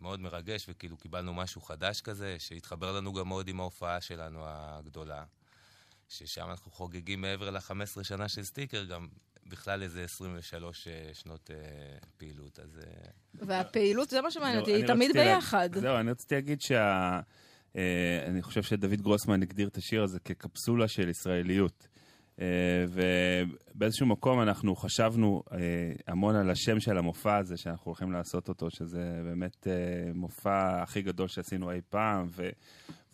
מאוד 0.00 0.20
מרגש, 0.20 0.66
וכאילו 0.68 0.96
קיבלנו 0.96 1.34
משהו 1.34 1.60
חדש 1.60 2.00
כזה, 2.00 2.36
שהתחבר 2.38 2.92
לנו 2.92 3.12
גם 3.12 3.28
מאוד 3.28 3.48
עם 3.48 3.60
ההופעה 3.60 4.00
שלנו 4.00 4.40
הגדולה. 4.46 5.24
ששם 6.08 6.50
אנחנו 6.50 6.70
חוגגים 6.70 7.20
מעבר 7.20 7.50
ל-15 7.50 8.04
שנה 8.04 8.28
של 8.28 8.42
סטיקר, 8.42 8.84
גם 8.84 9.08
בכלל 9.46 9.82
איזה 9.82 10.04
23 10.04 10.88
אה, 10.88 11.10
שנות 11.14 11.50
אה, 11.50 11.56
פעילות. 12.16 12.58
אז 12.58 12.80
אה, 12.86 13.10
והפעילות, 13.34 14.10
זה 14.10 14.20
מה 14.20 14.30
שמעניין 14.30 14.60
אותי, 14.60 14.70
היא 14.70 14.78
אני 14.78 14.86
תמיד 14.86 15.12
ביחד. 15.12 15.70
זהו, 15.74 15.96
אני 15.96 16.10
רציתי 16.10 16.34
להגיד 16.34 16.60
שה... 16.60 17.20
אה, 17.76 18.24
אני 18.26 18.42
חושב 18.42 18.62
שדוד 18.62 19.02
גרוסמן 19.02 19.42
הגדיר 19.42 19.68
את 19.68 19.76
השיר 19.76 20.02
הזה 20.02 20.20
כקפסולה 20.20 20.88
של 20.88 21.08
ישראליות. 21.08 21.86
אה, 22.40 22.46
ובאיזשהו 22.88 24.06
מקום 24.06 24.40
אנחנו 24.40 24.76
חשבנו 24.76 25.42
אה, 25.52 25.58
המון 26.06 26.36
על 26.36 26.50
השם 26.50 26.80
של 26.80 26.98
המופע 26.98 27.36
הזה 27.36 27.56
שאנחנו 27.56 27.84
הולכים 27.84 28.12
לעשות 28.12 28.48
אותו, 28.48 28.70
שזה 28.70 29.20
באמת 29.24 29.66
אה, 29.66 30.12
מופע 30.14 30.82
הכי 30.82 31.02
גדול 31.02 31.28
שעשינו 31.28 31.70
אי 31.70 31.80
פעם, 31.90 32.26
ו, 32.28 32.48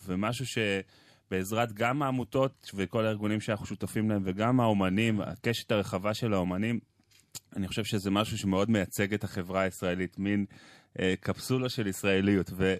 ומשהו 0.06 0.44
שבעזרת 0.46 1.72
גם 1.72 2.02
העמותות 2.02 2.70
וכל 2.74 3.06
הארגונים 3.06 3.40
שאנחנו 3.40 3.66
שותפים 3.66 4.10
להם, 4.10 4.22
וגם 4.24 4.60
האומנים, 4.60 5.20
הקשת 5.20 5.72
הרחבה 5.72 6.14
של 6.14 6.32
האומנים, 6.32 6.80
אני 7.56 7.68
חושב 7.68 7.84
שזה 7.84 8.10
משהו 8.10 8.38
שמאוד 8.38 8.70
מייצג 8.70 9.14
את 9.14 9.24
החברה 9.24 9.60
הישראלית, 9.62 10.18
מין 10.18 10.44
אה, 10.98 11.14
קפסולה 11.20 11.68
של 11.68 11.86
ישראליות. 11.86 12.50
ו, 12.56 12.74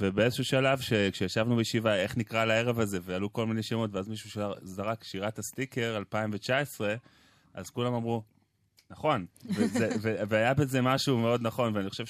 ובאיזשהו 0.00 0.44
שלב, 0.44 0.80
ש- 0.80 0.92
כשישבנו 0.92 1.56
בישיבה, 1.56 1.96
איך 1.96 2.16
נקרא 2.16 2.44
לערב 2.44 2.80
הזה, 2.80 2.98
ועלו 3.02 3.32
כל 3.32 3.46
מיני 3.46 3.62
שמות, 3.62 3.90
ואז 3.92 4.08
מישהו 4.08 4.30
שר, 4.30 4.52
זרק 4.62 5.04
שירת 5.04 5.38
הסטיקר 5.38 5.96
2019, 5.96 6.94
אז 7.54 7.70
כולם 7.70 7.94
אמרו, 7.94 8.22
נכון. 8.90 9.26
וזה, 9.44 9.88
ו, 10.02 10.14
והיה 10.28 10.54
בזה 10.54 10.82
משהו 10.82 11.18
מאוד 11.18 11.42
נכון, 11.42 11.76
ואני 11.76 11.90
חושב 11.90 12.06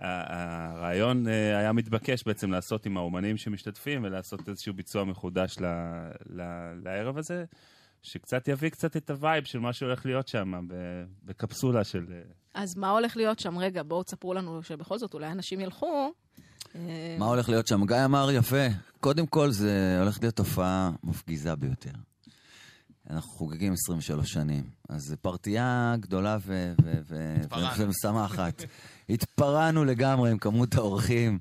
שהרעיון 0.00 1.26
היה 1.26 1.72
מתבקש 1.72 2.24
בעצם 2.26 2.50
לעשות 2.50 2.86
עם 2.86 2.96
האומנים 2.96 3.36
שמשתתפים, 3.36 4.04
ולעשות 4.04 4.48
איזשהו 4.48 4.74
ביצוע 4.74 5.04
מחודש 5.04 5.58
ל, 5.58 5.64
ל, 6.30 6.42
לערב 6.84 7.18
הזה. 7.18 7.44
שקצת 8.02 8.48
יביא 8.48 8.70
קצת 8.70 8.96
את 8.96 9.10
ה 9.10 9.17
vibe 9.17 9.44
של 9.44 9.58
מה 9.58 9.72
שהולך 9.72 10.06
להיות 10.06 10.28
שם, 10.28 10.52
בקפסולה 11.22 11.84
של... 11.84 12.06
אה, 12.12 12.22
אז 12.54 12.76
מה 12.76 12.90
הולך 12.90 13.16
להיות 13.16 13.38
שם? 13.38 13.58
רגע, 13.58 13.82
בואו 13.82 14.02
תספרו 14.02 14.34
לנו 14.34 14.62
שבכל 14.62 14.98
זאת 14.98 15.14
אולי 15.14 15.30
אנשים 15.30 15.60
ילכו. 15.60 16.12
מה 17.18 17.26
הולך 17.26 17.48
להיות 17.48 17.66
שם? 17.66 17.86
גיא 17.86 18.04
אמר 18.04 18.30
יפה. 18.30 18.66
קודם 19.00 19.26
כל, 19.26 19.50
זה 19.50 19.96
הולך 20.00 20.18
להיות 20.22 20.36
תופעה 20.36 20.90
מפגיזה 21.04 21.56
ביותר. 21.56 21.90
אנחנו 23.10 23.30
חוגגים 23.30 23.72
23 23.72 24.32
שנים, 24.32 24.64
אז 24.88 25.02
זו 25.02 25.16
פרטייה 25.22 25.94
גדולה 26.00 26.38
ו- 26.46 26.72
ו- 26.82 27.00
ו- 27.08 27.34
התפרענו. 27.40 27.74
ומשמחת. 27.78 28.62
התפרענו 29.08 29.84
לגמרי 29.84 30.30
עם 30.30 30.38
כמות 30.38 30.74
האורחים, 30.74 31.38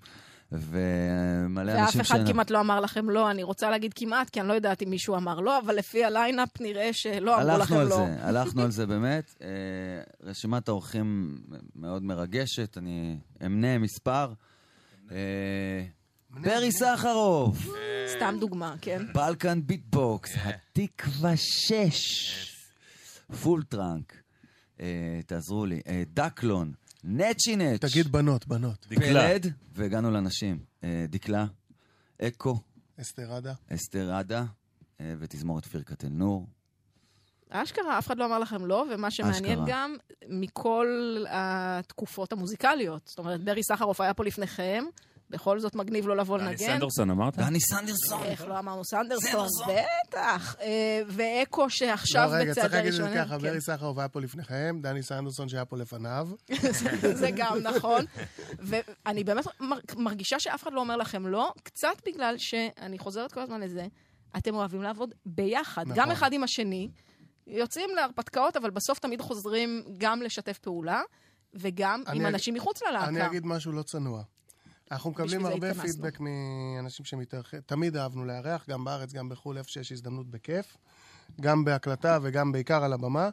ומלא 0.52 1.72
ואף 1.72 1.80
אנשים 1.86 2.02
אחד 2.02 2.28
כמעט 2.28 2.52
לא 2.52 2.60
אמר 2.60 2.80
לכם 2.80 3.10
לא, 3.10 3.32
אני 3.32 3.44
רוצה 3.44 3.70
להגיד 3.70 3.94
כמעט, 3.94 4.30
כי 4.30 4.40
אני 4.40 4.48
לא 4.48 4.54
יודעת 4.54 4.84
אם 4.84 4.90
מישהו 4.90 5.16
אמר 5.16 5.40
לא, 5.40 5.60
אבל 5.60 5.76
לפי 5.76 6.06
ה 6.06 6.14
lineup 6.14 6.62
נראה 6.62 6.94
שלא 6.94 7.42
אמרו 7.42 7.58
לכם 7.58 7.76
על 7.76 7.88
לא. 7.88 7.96
זה, 7.96 8.16
הלכנו 8.22 8.62
על 8.62 8.72
זה 8.78 8.86
באמת. 8.86 9.36
אה, 9.42 9.48
רשימת 10.24 10.68
האורחים 10.68 11.38
מאוד 11.76 12.04
מרגשת, 12.04 12.78
אני 12.78 13.18
אמנה 13.46 13.78
מספר. 13.78 14.34
אה, 15.12 15.86
ברי 16.30 16.72
סחרוף, 16.72 17.58
סתם 18.18 18.36
דוגמה, 18.40 18.76
כן? 18.82 19.14
Balkan 19.14 19.62
Beat 19.66 19.99
Box, 19.99 20.32
התקווה 20.36 21.38
6, 21.38 22.56
Full 23.42 23.64
Trunk, 23.64 24.22
אה, 24.80 25.20
תעזרו 25.26 25.66
לי, 25.66 25.82
אה, 25.88 26.04
דקלון, 26.14 26.74
נצ'י 27.04 27.56
נץ', 27.56 27.82
תגיד 27.82 28.08
בנות, 28.12 28.48
בנות. 28.48 28.86
פלד, 28.86 29.54
והגענו 29.74 30.12
לנשים, 30.12 30.60
אה, 30.84 31.06
דקלה, 31.10 31.46
אקו, 32.22 32.60
אסתרדה. 33.02 33.54
אסתר 33.74 34.14
עדה, 34.14 34.46
אה, 35.02 35.14
ותזמורת 35.20 35.66
פירקת 35.66 36.04
אל-נור. 36.04 36.48
אשכרה, 37.52 37.98
אף 37.98 38.08
אחד 38.08 38.18
לא 38.18 38.26
אמר 38.26 38.40
לכם 38.40 38.66
לא, 38.66 38.86
ומה 38.92 39.12
שמעניין 39.12 39.60
אשכרה. 39.60 39.66
גם, 39.68 39.96
מכל 40.30 41.16
התקופות 41.30 42.32
המוזיקליות. 42.34 43.08
זאת 43.08 43.20
אומרת, 43.20 43.44
ברי 43.44 43.64
סחרוף 43.64 44.02
היה 44.02 44.14
פה 44.14 44.24
לפניכם, 44.24 44.84
בכל 45.32 45.60
זאת 45.60 45.76
מגניב 45.76 46.08
לו 46.08 46.16
לבוא 46.16 46.38
דני 46.38 46.48
לנגן. 46.48 46.66
סנדרסון 46.66 47.10
אמרת? 47.10 47.38
דני 47.38 47.60
סנדרסון. 47.60 48.24
איך 48.24 48.48
לא 48.48 48.60
אמרנו 48.60 48.82
סנדרסון? 48.86 49.48
בטח. 49.68 50.56
אה, 50.62 51.02
ואקו 51.08 51.70
שעכשיו 51.70 52.30
לא, 52.32 52.36
רגע, 52.36 52.54
צריך 52.54 52.74
להגיד 52.74 52.94
את 52.94 52.98
זה. 52.98 53.12
ככה, 53.16 53.38
כן. 53.40 53.44
ברי 53.44 53.62
סחרוף 53.62 53.98
היה 53.98 54.08
פה 54.08 54.22
לפניכם, 54.22 54.78
דני 54.82 55.04
סנדרסון 55.04 55.50
שהיה 55.50 55.66
פה 55.66 55.78
לפניו. 55.78 56.28
זה 57.22 57.30
גם 57.36 57.58
נכון. 57.64 58.06
ואני 58.60 59.24
באמת 59.24 59.46
מר- 59.60 59.80
מרגישה 59.98 60.40
שאף 60.40 60.64
אחד 60.64 60.74
לא 60.74 60.80
אומר 60.82 60.98
לכם 60.98 61.28
לא, 61.28 61.54
קצת 61.64 62.02
בגלל 62.06 62.36
שאני 62.38 63.00
חוזרת 63.00 63.32
כל 63.32 63.42
הזמן 63.42 63.62
לזה, 63.62 63.88
אתם 64.38 64.56
אוהבים 64.56 64.82
לעבוד 64.82 65.14
ביחד, 65.26 65.82
נכון. 65.82 65.96
גם 65.96 66.12
אחד 66.12 66.34
עם 66.34 66.44
השני. 66.44 66.90
יוצאים 67.50 67.90
להרפתקאות, 67.96 68.58
אבל 68.58 68.70
בסוף 68.70 69.00
תמיד 69.00 69.22
חוזרים 69.22 69.84
גם 69.98 70.22
לשתף 70.22 70.58
פעולה, 70.58 71.02
וגם 71.54 72.04
עם 72.14 72.22
אג- 72.22 72.26
אנשים 72.34 72.54
מחוץ 72.54 72.82
ללהקה. 72.84 73.08
אני 73.08 73.26
אגיד 73.26 73.46
משהו 73.46 73.72
לא 73.72 73.84
צנוע. 73.84 74.24
אנחנו 74.92 75.12
מקבלים 75.12 75.46
הרבה 75.46 75.70
התכנסנו. 75.70 75.92
פידבק 75.94 76.18
מאנשים 76.20 77.06
שמתארחים, 77.06 77.60
תמיד 77.66 77.98
אהבנו 77.98 78.26
לארח, 78.26 78.70
גם 78.70 78.84
בארץ, 78.86 79.14
גם 79.14 79.30
בחו"ל, 79.30 79.58
איפה 79.58 79.70
שיש 79.70 79.92
הזדמנות 79.92 80.28
בכיף. 80.30 80.78
גם 81.42 81.66
בהקלטה 81.66 82.18
וגם 82.22 82.52
בעיקר 82.52 82.84
על 82.84 82.94
הבמה. 82.94 83.30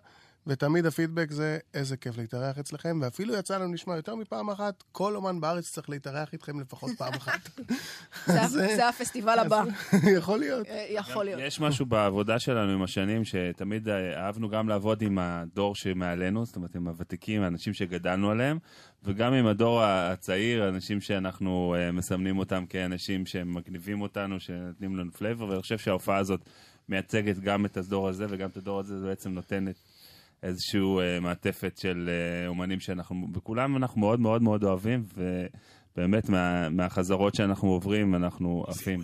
ותמיד 0.47 0.87
הפידבק 0.87 1.31
זה 1.31 1.59
איזה 1.75 1.97
כיף 1.97 2.19
להתארח 2.19 2.59
אצלכם, 2.59 2.99
ואפילו 3.03 3.35
יצא 3.35 3.59
לנו 3.59 3.73
לשמוע 3.75 3.97
יותר 3.97 4.15
מפעם 4.15 4.51
אחת, 4.51 4.85
כל 4.93 5.17
אומן 5.17 5.41
בארץ 5.41 5.71
צריך 5.71 5.91
להתארח 5.91 6.33
איתכם 6.33 6.61
לפחות 6.61 6.91
פעם 6.99 7.13
אחת. 7.15 7.41
זה- 8.27 8.41
אה, 8.43 8.49
זה 8.77 8.89
הפסטיבל 8.89 9.39
הבא. 9.39 9.65
יכול 10.19 10.39
להיות. 10.39 10.67
אה, 10.67 10.87
יכול 10.91 11.25
להיות. 11.25 11.41
יש 11.45 11.61
משהו 11.61 11.87
בעבודה 11.87 12.39
שלנו 12.39 12.73
עם 12.73 12.83
השנים, 12.83 13.25
שתמיד 13.25 13.89
אה, 13.89 14.25
אהבנו 14.27 14.49
גם 14.49 14.69
לעבוד 14.69 15.03
עם 15.03 15.19
הדור 15.19 15.75
שמעלינו, 15.75 16.45
זאת 16.47 16.57
אומרת, 16.57 16.75
עם 16.77 16.89
הוותיקים, 16.89 17.43
האנשים 17.43 17.75
שגדלנו 17.75 18.31
עליהם, 18.31 18.59
וגם 19.05 19.33
עם 19.33 19.47
הדור 19.47 19.83
הצעיר, 19.83 20.69
אנשים 20.69 21.01
שאנחנו 21.01 21.75
מסמנים 21.93 22.39
אותם 22.39 22.65
כאנשים 22.69 23.27
שמגניבים 23.27 24.01
אותנו, 24.01 24.41
שנותנים 24.41 24.97
לנו 24.97 25.13
flavor, 25.13 25.45
ואני 25.49 25.61
חושב 25.63 25.79
שההופעה 25.79 26.17
הזאת 26.19 26.41
מייצגת 26.89 27.39
גם 27.39 27.67
את 27.67 27.77
הדור 27.77 28.09
הזה 28.09 28.27
וגם 28.29 28.49
את 28.49 28.57
הדור 28.57 28.81
הזה, 28.81 29.01
זה 29.01 29.07
בעצם 29.07 29.31
נותנת 29.31 29.75
איזושהי 30.43 30.81
אה, 30.81 31.21
מעטפת 31.21 31.79
של 31.79 32.11
אה, 32.13 32.49
אומנים 32.49 32.81
שאנחנו, 32.81 33.27
וכולם 33.35 33.77
אנחנו 33.77 34.01
מאוד 34.01 34.21
מאוד 34.21 34.43
מאוד 34.43 34.65
אוהבים, 34.65 35.05
ובאמת 35.97 36.29
מה, 36.29 36.69
מהחזרות 36.69 37.35
שאנחנו 37.35 37.69
עוברים, 37.69 38.15
אנחנו 38.15 38.65
עפים. 38.69 39.01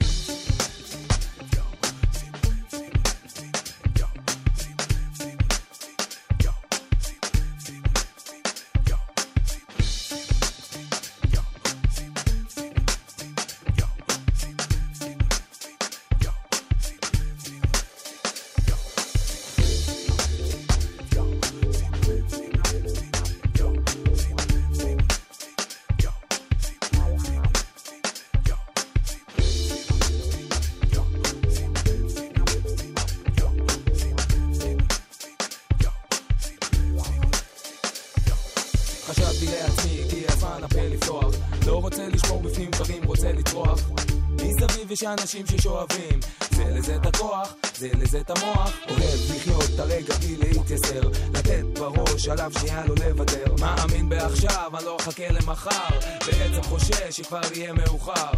יש 44.92 45.02
אנשים 45.04 45.46
ששואבים 45.46 46.20
זה 46.50 46.64
לזה 46.64 46.96
את 46.96 47.06
הכוח, 47.06 47.54
זה 47.76 47.88
לזה 47.98 48.20
את 48.20 48.30
המוח. 48.30 48.70
אוהב 48.88 49.36
לחיות 49.36 49.64
את 49.74 49.78
הרגע 49.78 50.14
בלי 50.14 50.36
להתייסר. 50.36 51.00
לתת 51.34 51.64
בראש, 51.78 52.28
עליו 52.28 52.52
שנייה 52.58 52.86
לא 52.86 52.94
לוותר. 53.04 53.54
מאמין 53.60 54.08
בעכשיו, 54.08 54.70
אני 54.74 54.84
לא 54.84 54.96
אחכה 55.00 55.28
למחר. 55.28 55.98
בעצם 56.26 56.62
חושש 56.62 57.16
שכבר 57.16 57.40
יהיה 57.54 57.72
מאוחר 57.72 58.32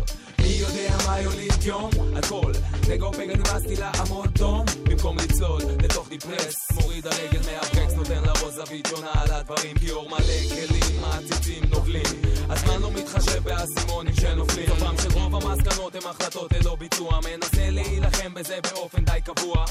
מי 0.45 0.51
יודע 0.51 0.97
מה 1.07 1.21
יוליד 1.21 1.63
יום? 1.65 1.91
הכל 2.17 2.53
נגו 2.89 3.13
פגע 3.13 3.35
נמאסתי 3.37 3.77
לעמוד 3.77 4.29
דום 4.39 4.65
במקום 4.83 5.17
לצלול 5.17 5.63
לתוך 5.83 6.09
דיפרס 6.09 6.73
מוריד 6.73 7.07
הרגל 7.07 7.39
מהברקס 7.39 7.95
נותן 7.95 8.23
לראש 8.23 8.55
זווית 8.55 8.87
שונה 8.87 9.11
על 9.15 9.31
הדברים. 9.31 9.79
כי 9.79 9.91
אור 9.91 10.09
מלא 10.09 10.19
כלים 10.49 11.01
מעציצים 11.01 11.65
נובלים. 11.71 12.23
הזמן 12.51 12.83
לא 12.83 12.91
מתחשב 12.91 13.43
באסימונים 13.45 14.15
שנופלים. 14.15 14.67
סופם 14.69 14.95
של 15.03 15.19
רוב 15.19 15.35
המסקנות 15.35 15.95
הם 15.95 16.03
החלטות 16.11 16.53
ללא 16.53 16.77
ביצוע. 16.77 17.21
מנסה 17.25 17.71
להילחם 17.71 18.35
בזה 18.35 18.59
באופן 18.63 19.05
די 19.05 19.21
קבוע 19.25 19.65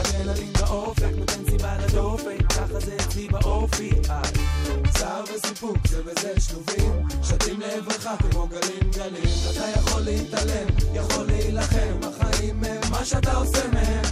אדרנלין 0.00 0.52
באופק 0.52 1.10
נותן 1.16 1.50
סיבה 1.50 1.76
לדופק 1.78 2.52
ככה 2.52 2.80
זה 2.80 2.96
אצלי 2.96 3.28
באופי. 3.28 3.90
איי. 4.10 4.32
צער 4.90 5.24
וסיפוק 5.34 5.76
זה 5.88 6.02
בזה 6.02 6.40
שלובים. 6.40 7.08
שתים 7.22 7.60
לעברך 7.60 8.08
כמו 8.18 8.46
גלים 8.46 8.90
גלים. 8.90 9.34
אתה 9.50 9.64
יכול 9.80 10.00
להתעלם, 10.00 10.66
יכול 10.94 11.26
להילחם 11.26 11.98
החיים 12.02 12.64
הם 12.64 12.80
מה 12.90 13.04
שאתה 13.04 13.36
עושה 13.36 13.68
מהם. 13.72 14.02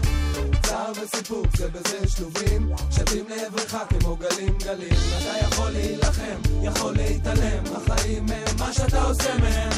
צער 0.62 0.92
וסיפוק 1.02 1.46
זה 1.56 1.68
בזה 1.68 2.08
שלובים. 2.08 2.72
שתים 2.90 3.24
לעברך 3.28 3.76
כמו 3.88 4.16
גלים 4.16 4.58
גלים. 4.58 4.96
אתה 5.18 5.46
יכול 5.46 5.70
להילחם, 5.70 6.40
יכול 6.62 6.94
להתעלם 6.96 7.62
החיים 7.76 8.26
הם 8.28 8.56
מה 8.58 8.72
שאתה 8.72 9.02
עושה 9.02 9.38
מהם. 9.38 9.70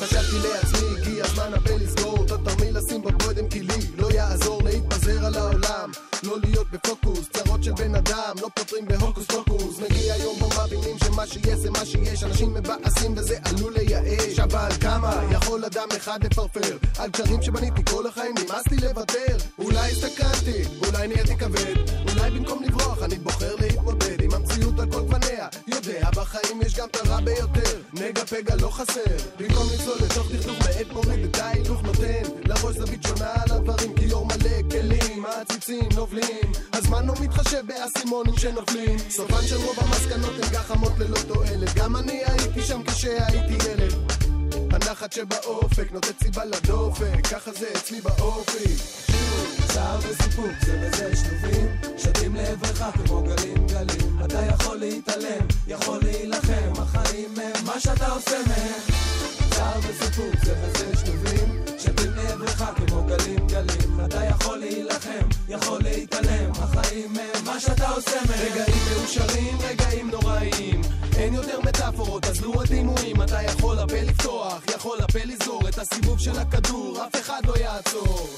חשבתי 0.00 0.48
לעצמי, 0.48 0.67
לשים 2.88 3.02
בבוידם 3.02 3.48
כי 3.48 3.62
לי 3.62 3.78
לא 3.98 4.10
יעזור 4.10 4.62
להתפזר 4.62 5.26
על 5.26 5.34
העולם. 5.34 5.90
לא 6.22 6.36
להיות 6.44 6.66
בפוקוס, 6.70 7.28
צרות 7.32 7.64
של 7.64 7.72
בן 7.72 7.94
אדם 7.94 8.34
לא 8.40 8.48
פותרים 8.54 8.84
בהוקוס 8.88 9.26
פוקוס. 9.26 9.78
מגיע 9.78 10.16
יום 10.16 10.38
בו 10.38 10.48
מבינים 10.64 10.98
שמה 11.04 11.26
שיש 11.26 11.58
זה 11.58 11.70
מה 11.70 11.84
שיש. 11.84 12.24
אנשים 12.24 12.54
מבאסים 12.54 13.14
וזה 13.16 13.38
עלול 13.44 13.72
לייאש. 13.72 14.38
אבל 14.38 14.68
כמה 14.80 15.22
יכול 15.32 15.64
אדם 15.64 15.88
אחד 15.96 16.24
לפרפר? 16.24 16.76
על 16.98 17.10
קשרים 17.10 17.42
שבניתי 17.42 17.82
כל 17.90 18.06
החיים 18.06 18.34
נמאס 18.38 18.66
לי 18.70 18.76
לוותר. 18.76 19.36
אולי 19.58 19.90
הסתכנתי, 19.90 20.62
אולי 20.86 21.08
נהייתי 21.08 21.36
כבד. 21.36 21.76
אולי 22.08 22.30
במקום 22.30 22.62
לברוח 22.62 23.02
אני 23.02 23.18
בוחר 23.18 23.54
להתמודד 23.60 24.22
עם 24.22 24.34
המציאות 24.34 24.80
על 24.80 24.92
כל 24.92 25.00
גווניה 25.00 25.46
יודע 25.66 26.10
בחיים 26.10 26.62
יש 26.62 26.74
גם 26.74 26.88
את 26.88 26.96
הרע 26.96 27.20
ביותר. 27.20 27.80
נגע 27.92 28.24
פגע 28.24 28.56
לא 28.56 28.68
חסר. 28.70 29.16
במקום 29.38 29.66
לצלול 29.74 29.98
מעציצים 35.68 35.88
נובלים. 35.98 36.52
הזמן 36.72 37.06
לא 37.06 37.14
מתחשב 37.20 37.62
באסימונים 37.66 38.36
שנופלים. 38.36 38.98
סופן 39.10 39.46
של 39.46 39.56
רוב 39.56 39.76
המסקנות 39.78 40.32
הן 40.42 40.50
גחמות 40.52 40.92
ללא 40.98 41.18
תועלת. 41.28 41.74
גם 41.74 41.96
אני 41.96 42.22
הייתי 42.26 42.62
שם 42.62 42.82
כשהייתי 42.82 43.68
ילד. 43.68 44.12
הנחת 44.72 45.12
שבאופק 45.12 45.92
נותנת 45.92 46.22
סיבה 46.22 46.44
לדופק. 46.44 47.26
ככה 47.26 47.52
זה 47.52 47.68
אצלי 47.76 48.00
באופי. 48.00 48.74
צער 49.68 49.98
וסיפוק 49.98 50.52
זה 50.66 50.88
בזה 50.88 51.16
שלובים 51.16 51.68
שתים 51.98 52.34
לעברך 52.34 52.82
כמו 52.94 53.22
גלים 53.22 53.66
גלים. 53.66 54.18
אתה 54.24 54.38
יכול 54.46 54.76
להתעלם, 54.76 55.46
יכול 55.66 56.00
להילחם. 56.02 56.72
החיים 56.78 57.34
הם 57.36 57.64
מה 57.66 57.80
שאתה 57.80 58.06
עושה 58.06 58.38
מהם. 58.46 58.80
צער 59.50 59.78
וסיפוק 59.78 60.44
זה 60.44 60.54
בזה 60.54 60.96
שלובים 60.96 61.62
שתים 61.78 62.10
לעברך 62.16 62.62
כמו 62.76 63.04
גלים 63.04 63.37
אתה 64.08 64.24
יכול 64.24 64.58
להילחם, 64.58 65.28
יכול 65.48 65.82
להתעלם 65.82 66.50
החיים 66.52 67.12
הם 67.16 67.44
מה 67.44 67.60
שאתה 67.60 67.88
עושה 67.88 68.16
מהם. 68.28 68.38
רגעים 68.40 68.82
מאושרים, 68.90 69.58
רגעים 69.60 70.10
נוראים 70.10 70.80
אין 71.16 71.34
יותר 71.34 71.60
מטאפורות, 71.60 72.24
אז 72.24 72.40
לו 72.40 72.62
הדימויים 72.62 73.22
אתה 73.22 73.42
יכול 73.42 73.78
הפה 73.78 74.00
לפתוח, 74.02 74.62
יכול 74.74 74.98
הפה 75.00 75.18
לסגור 75.24 75.68
את 75.68 75.78
הסיבוב 75.78 76.18
של 76.18 76.38
הכדור, 76.38 76.98
אף 77.06 77.20
אחד 77.20 77.40
לא 77.46 77.56
יעצור. 77.56 78.28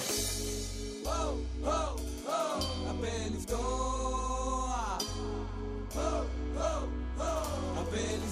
הפה 2.88 3.06
לפתוח. 3.34 4.98
הפה 7.76 7.96
לסגור 8.24 8.29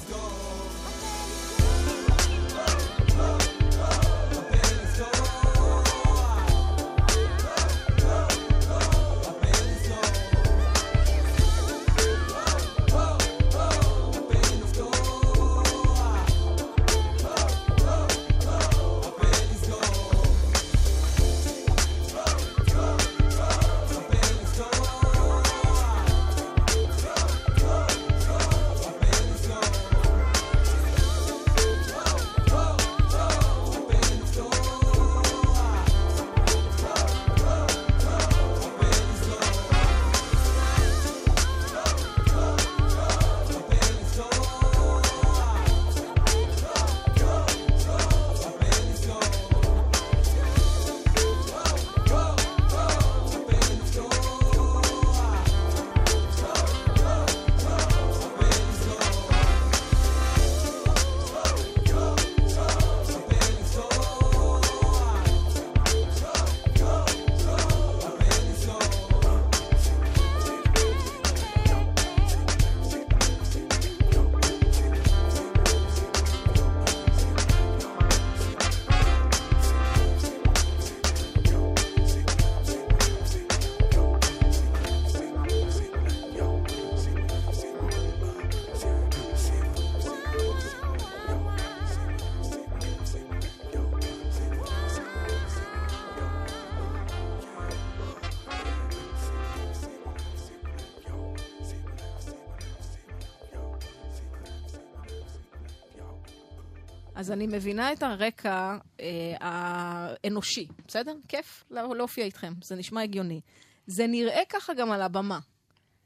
אז 107.28 107.32
אני 107.32 107.46
מבינה 107.46 107.92
את 107.92 108.02
הרקע 108.02 108.76
אה, 109.00 109.06
האנושי, 109.40 110.66
בסדר? 110.86 111.14
כיף 111.28 111.64
לא- 111.70 111.96
להופיע 111.96 112.24
איתכם, 112.24 112.52
זה 112.64 112.76
נשמע 112.76 113.02
הגיוני. 113.02 113.40
זה 113.86 114.06
נראה 114.06 114.42
ככה 114.48 114.74
גם 114.74 114.92
על 114.92 115.02
הבמה. 115.02 115.38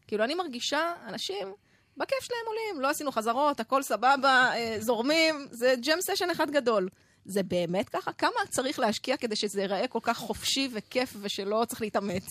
כאילו, 0.07 0.25
אני 0.25 0.35
מרגישה 0.35 0.93
אנשים, 1.09 1.53
בכיף 1.97 2.19
שלהם 2.23 2.41
עולים, 2.47 2.83
לא 2.83 2.91
עשינו 2.91 3.13
חזרות, 3.13 3.61
הכל 3.61 3.83
סבבה, 3.83 4.51
אה, 4.55 4.77
זורמים, 4.79 5.47
זה 5.51 5.75
ג'ם 5.83 5.99
סשן 6.01 6.31
אחד 6.31 6.51
גדול. 6.51 6.89
זה 7.25 7.43
באמת 7.43 7.89
ככה? 7.89 8.13
כמה 8.13 8.41
צריך 8.51 8.79
להשקיע 8.79 9.17
כדי 9.17 9.37
שזה 9.37 9.61
ייראה 9.61 9.89
כל 9.89 10.01
כך 10.03 10.19
חופשי 10.19 10.69
וכיף 10.73 11.17
ושלא 11.21 11.65
צריך 11.69 11.81
להתאמץ? 11.81 12.27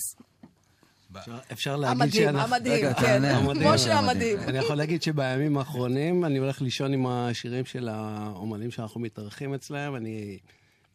אפשר- 1.52 1.76
להגיד 1.76 2.02
המדהים, 2.02 2.24
שאנחנו... 2.24 2.56
המדהים, 2.56 2.94
כן. 2.94 3.02
תענה. 3.02 3.38
המדהים. 3.38 3.68
כמו 3.70 3.78
שהמדהים. 3.78 4.40
אני 4.40 4.58
יכול 4.58 4.76
להגיד 4.76 5.02
שבימים 5.02 5.58
האחרונים 5.58 6.26
אני 6.26 6.38
הולך 6.38 6.62
לישון 6.62 6.94
עם 6.94 7.08
השירים 7.08 7.66
של 7.66 7.90
האומנים 7.90 8.72
שאנחנו 8.72 9.00
מתארחים 9.02 9.54
אצלם, 9.54 9.96
אני 9.96 10.38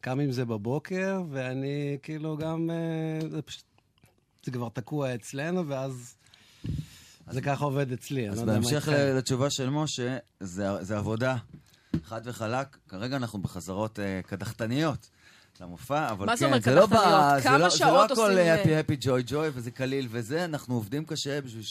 קם 0.00 0.20
עם 0.20 0.32
זה 0.32 0.44
בבוקר, 0.44 1.22
ואני 1.30 1.98
כאילו 2.02 2.36
גם... 2.36 2.70
אה, 2.70 3.28
זה 3.28 3.42
פשוט... 3.42 3.62
זה 4.44 4.50
כבר 4.52 4.68
תקוע 4.68 5.14
אצלנו, 5.14 5.68
ואז... 5.68 6.16
זה 7.30 7.40
ככה 7.40 7.64
עובד 7.64 7.92
אצלי, 7.92 8.30
אז 8.30 8.38
לא 8.38 8.44
בהמשך 8.44 8.88
לתשובה 8.92 9.50
של 9.50 9.70
משה, 9.70 10.16
זה 10.40 10.84
זה 10.84 10.96
עבודה, 10.96 11.36
חד 12.04 12.20
וחלק. 12.24 12.76
כרגע 12.88 13.16
אנחנו 13.16 13.38
בחזרות 13.38 13.98
אה, 14.00 14.20
קדחתניות 14.26 15.10
למופע, 15.60 16.10
אבל 16.10 16.26
מה 16.26 16.36
כן, 16.36 16.44
אומר 16.44 16.60
זה 16.60 16.74
לא 16.74 16.86
קדחתניות? 16.86 17.36
ב- 17.36 17.40
זה 17.42 17.50
לא- 17.50 17.68
זה 17.68 17.84
לא 17.84 18.04
הכל 18.04 18.14
עושים, 18.22 18.38
אה, 18.38 18.54
הפי 18.60 18.76
הפי 18.76 18.96
ג'וי 19.00 19.22
ג'וי 19.26 19.48
וזה 19.54 19.70
קליל 19.70 20.06
וזה, 20.10 20.44
אנחנו 20.44 20.74
עובדים 20.74 21.04
קשה 21.04 21.40
בשביל 21.40 21.62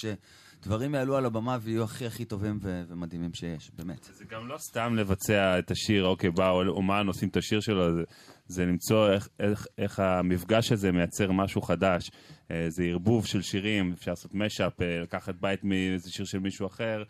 שדברים 0.62 0.96
יעלו 0.96 1.18
על 1.18 1.26
הבמה 1.26 1.58
ויהיו 1.62 1.84
הכי 1.84 2.06
הכי 2.08 2.26
טובים 2.26 2.60
ו- 2.62 2.84
ומדהימים 2.88 3.34
שיש, 3.34 3.72
באמת. 3.78 4.10
זה 4.14 4.26
גם 4.30 4.48
לא 4.48 4.58
סתם 4.58 4.96
לבצע 4.96 5.60
את 5.60 5.72
השיר, 5.72 6.06
אוקיי, 6.06 6.32
בא 6.32 6.50
אומן, 6.50 7.08
עושים 7.08 7.30
את 7.30 7.38
השיר 7.38 7.60
שלו, 7.60 7.96
זה, 7.96 8.04
זה 8.48 8.66
למצוא 8.66 9.12
איך, 9.12 9.28
איך, 9.40 9.66
איך 9.78 10.00
המפגש 10.00 10.72
הזה 10.72 10.92
מייצר 10.92 11.32
משהו 11.32 11.62
חדש. 11.62 12.12
אה, 12.52 12.66
זה 12.70 12.84
ערבוב 12.84 13.26
של 13.26 13.42
שירים, 13.42 13.94
אפשר 13.98 14.12
לעשות 14.12 14.32
משאפ, 14.34 14.82
אה, 14.82 15.00
לקחת 15.02 15.36
בית 15.40 15.64
מאיזה 15.64 16.10
שיר 16.12 16.26
של 16.26 16.40
מישהו 16.40 16.68
אחר, 16.68 17.04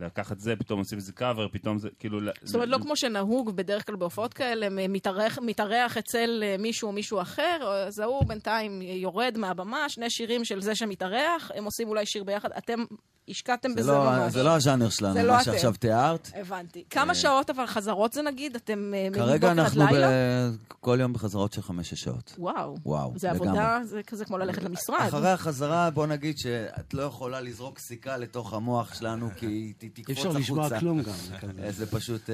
לקחת 0.00 0.38
זה, 0.38 0.56
פתאום 0.56 0.78
עושים 0.78 0.98
איזה 0.98 1.12
קאבר, 1.12 1.48
פתאום 1.48 1.78
זה, 1.78 1.88
כאילו... 1.98 2.20
זאת 2.42 2.54
אומרת, 2.54 2.68
לא 2.68 2.78
כמו 2.78 2.96
שנהוג 2.96 3.56
בדרך 3.56 3.86
כלל 3.86 3.96
בהופעות 3.96 4.34
כאלה, 4.34 4.88
מתארח, 4.88 5.38
מתארח 5.42 5.96
אצל 5.96 6.42
אה, 6.42 6.56
מישהו 6.58 6.88
או 6.88 6.92
מישהו 6.92 7.20
אחר, 7.20 7.84
אז 7.86 7.98
ההוא 7.98 8.24
בינתיים 8.24 8.82
יורד 8.82 9.34
מהבמה, 9.38 9.88
שני 9.88 10.10
שירים 10.10 10.44
של 10.44 10.60
זה 10.60 10.74
שמתארח, 10.74 11.50
הם 11.54 11.64
עושים 11.64 11.88
אולי 11.88 12.06
שיר 12.06 12.24
ביחד, 12.24 12.48
אתם 12.58 12.84
השקעתם 13.28 13.68
זה 13.70 13.74
בזה 13.76 13.92
לא- 13.92 14.04
ממש. 14.04 14.32
זה 14.32 14.42
לא 14.42 14.50
הז'אנר 14.56 14.88
שלנו, 14.88 15.12
זה 15.14 15.22
לא 15.22 15.32
מה 15.32 15.42
אתם. 15.42 15.44
שעכשיו 15.44 15.72
תיארת. 15.78 16.30
הבנתי. 16.34 16.84
כמה 16.90 17.14
שעות 17.14 17.50
אבל 17.50 17.66
חזרות 17.66 18.12
זה 18.12 18.22
נגיד? 18.22 18.54
אתם 18.56 18.92
אה, 18.94 19.08
כרגע 19.14 19.34
מבוקר 19.34 19.50
עד 19.50 19.58
אנחנו 19.58 19.86
לילה? 19.86 20.08
ב- 20.08 20.50
כל 20.80 20.98
יום 21.00 21.12
בחזרות 21.12 21.52
של 21.52 21.62
חמש-שש 21.62 22.00
שעות. 22.00 22.34
וואו. 22.38 22.76
וואו, 22.86 23.12
זה 23.16 23.28
לגמרי. 23.28 23.48
עבודה, 23.48 23.78
זה 23.84 24.00
כזה 24.06 24.24
כמו 24.24 24.38
ללכת 24.38 24.62
למשרד. 24.62 24.96
אחרי 25.08 25.30
החזרה, 25.30 25.90
בוא 25.90 26.06
נגיד 26.06 26.38
שאת 26.38 26.94
לא 26.94 27.02
יכולה 27.02 27.40
לזרוק 27.40 27.78
סיכה 27.78 28.16
לתוך 28.16 28.52
המוח 28.52 28.94
שלנו, 28.94 29.28
כי 29.36 29.46
היא 29.46 29.74
תקפוץ 29.78 30.08
אי 30.08 30.12
החוצה. 30.14 30.28
אפשר 30.28 30.38
לשמוע 30.38 30.80
כלום 30.80 31.02
גם. 31.02 31.12
זה. 31.12 31.62
אה, 31.64 31.72
זה 31.72 31.86
פשוט 31.86 32.30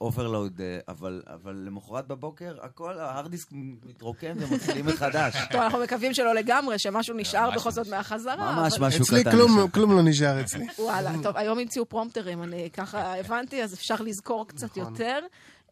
overload, 0.00 0.60
אבל 0.88 1.22
אבל 1.34 1.62
למחרת 1.66 2.08
בבוקר, 2.08 2.54
הכל, 2.62 2.98
ה 2.98 3.04
hard 3.04 3.30
disk 3.30 3.48
מתרוקן 3.88 4.32
ומתחילים 4.38 4.86
מחדש. 4.86 5.34
טוב, 5.52 5.60
אנחנו 5.60 5.78
מקווים 5.78 6.14
שלא 6.14 6.34
לגמרי, 6.34 6.78
שמשהו 6.78 7.14
נשאר 7.16 7.50
בכל 7.56 7.70
זאת 7.70 7.88
מהחזרה. 7.88 8.52
ממש 8.62 8.78
משהו 8.80 9.04
אצלי 9.04 9.20
קטן. 9.20 9.30
כלום- 9.30 9.52
נשאר. 9.58 9.68
כלום 9.68 9.92
לא 9.92 10.02
נשאר 10.02 10.27
אצלי. 10.40 10.66
וואלה, 10.78 11.12
טוב, 11.22 11.36
היום 11.36 11.58
המציאו 11.58 11.88
פרומטרים, 11.88 12.42
אני 12.42 12.70
ככה 12.70 13.18
הבנתי, 13.18 13.62
אז 13.62 13.74
אפשר 13.74 13.94
לזכור 13.94 14.48
קצת 14.48 14.78
נכון. 14.78 14.92
יותר. 14.92 15.20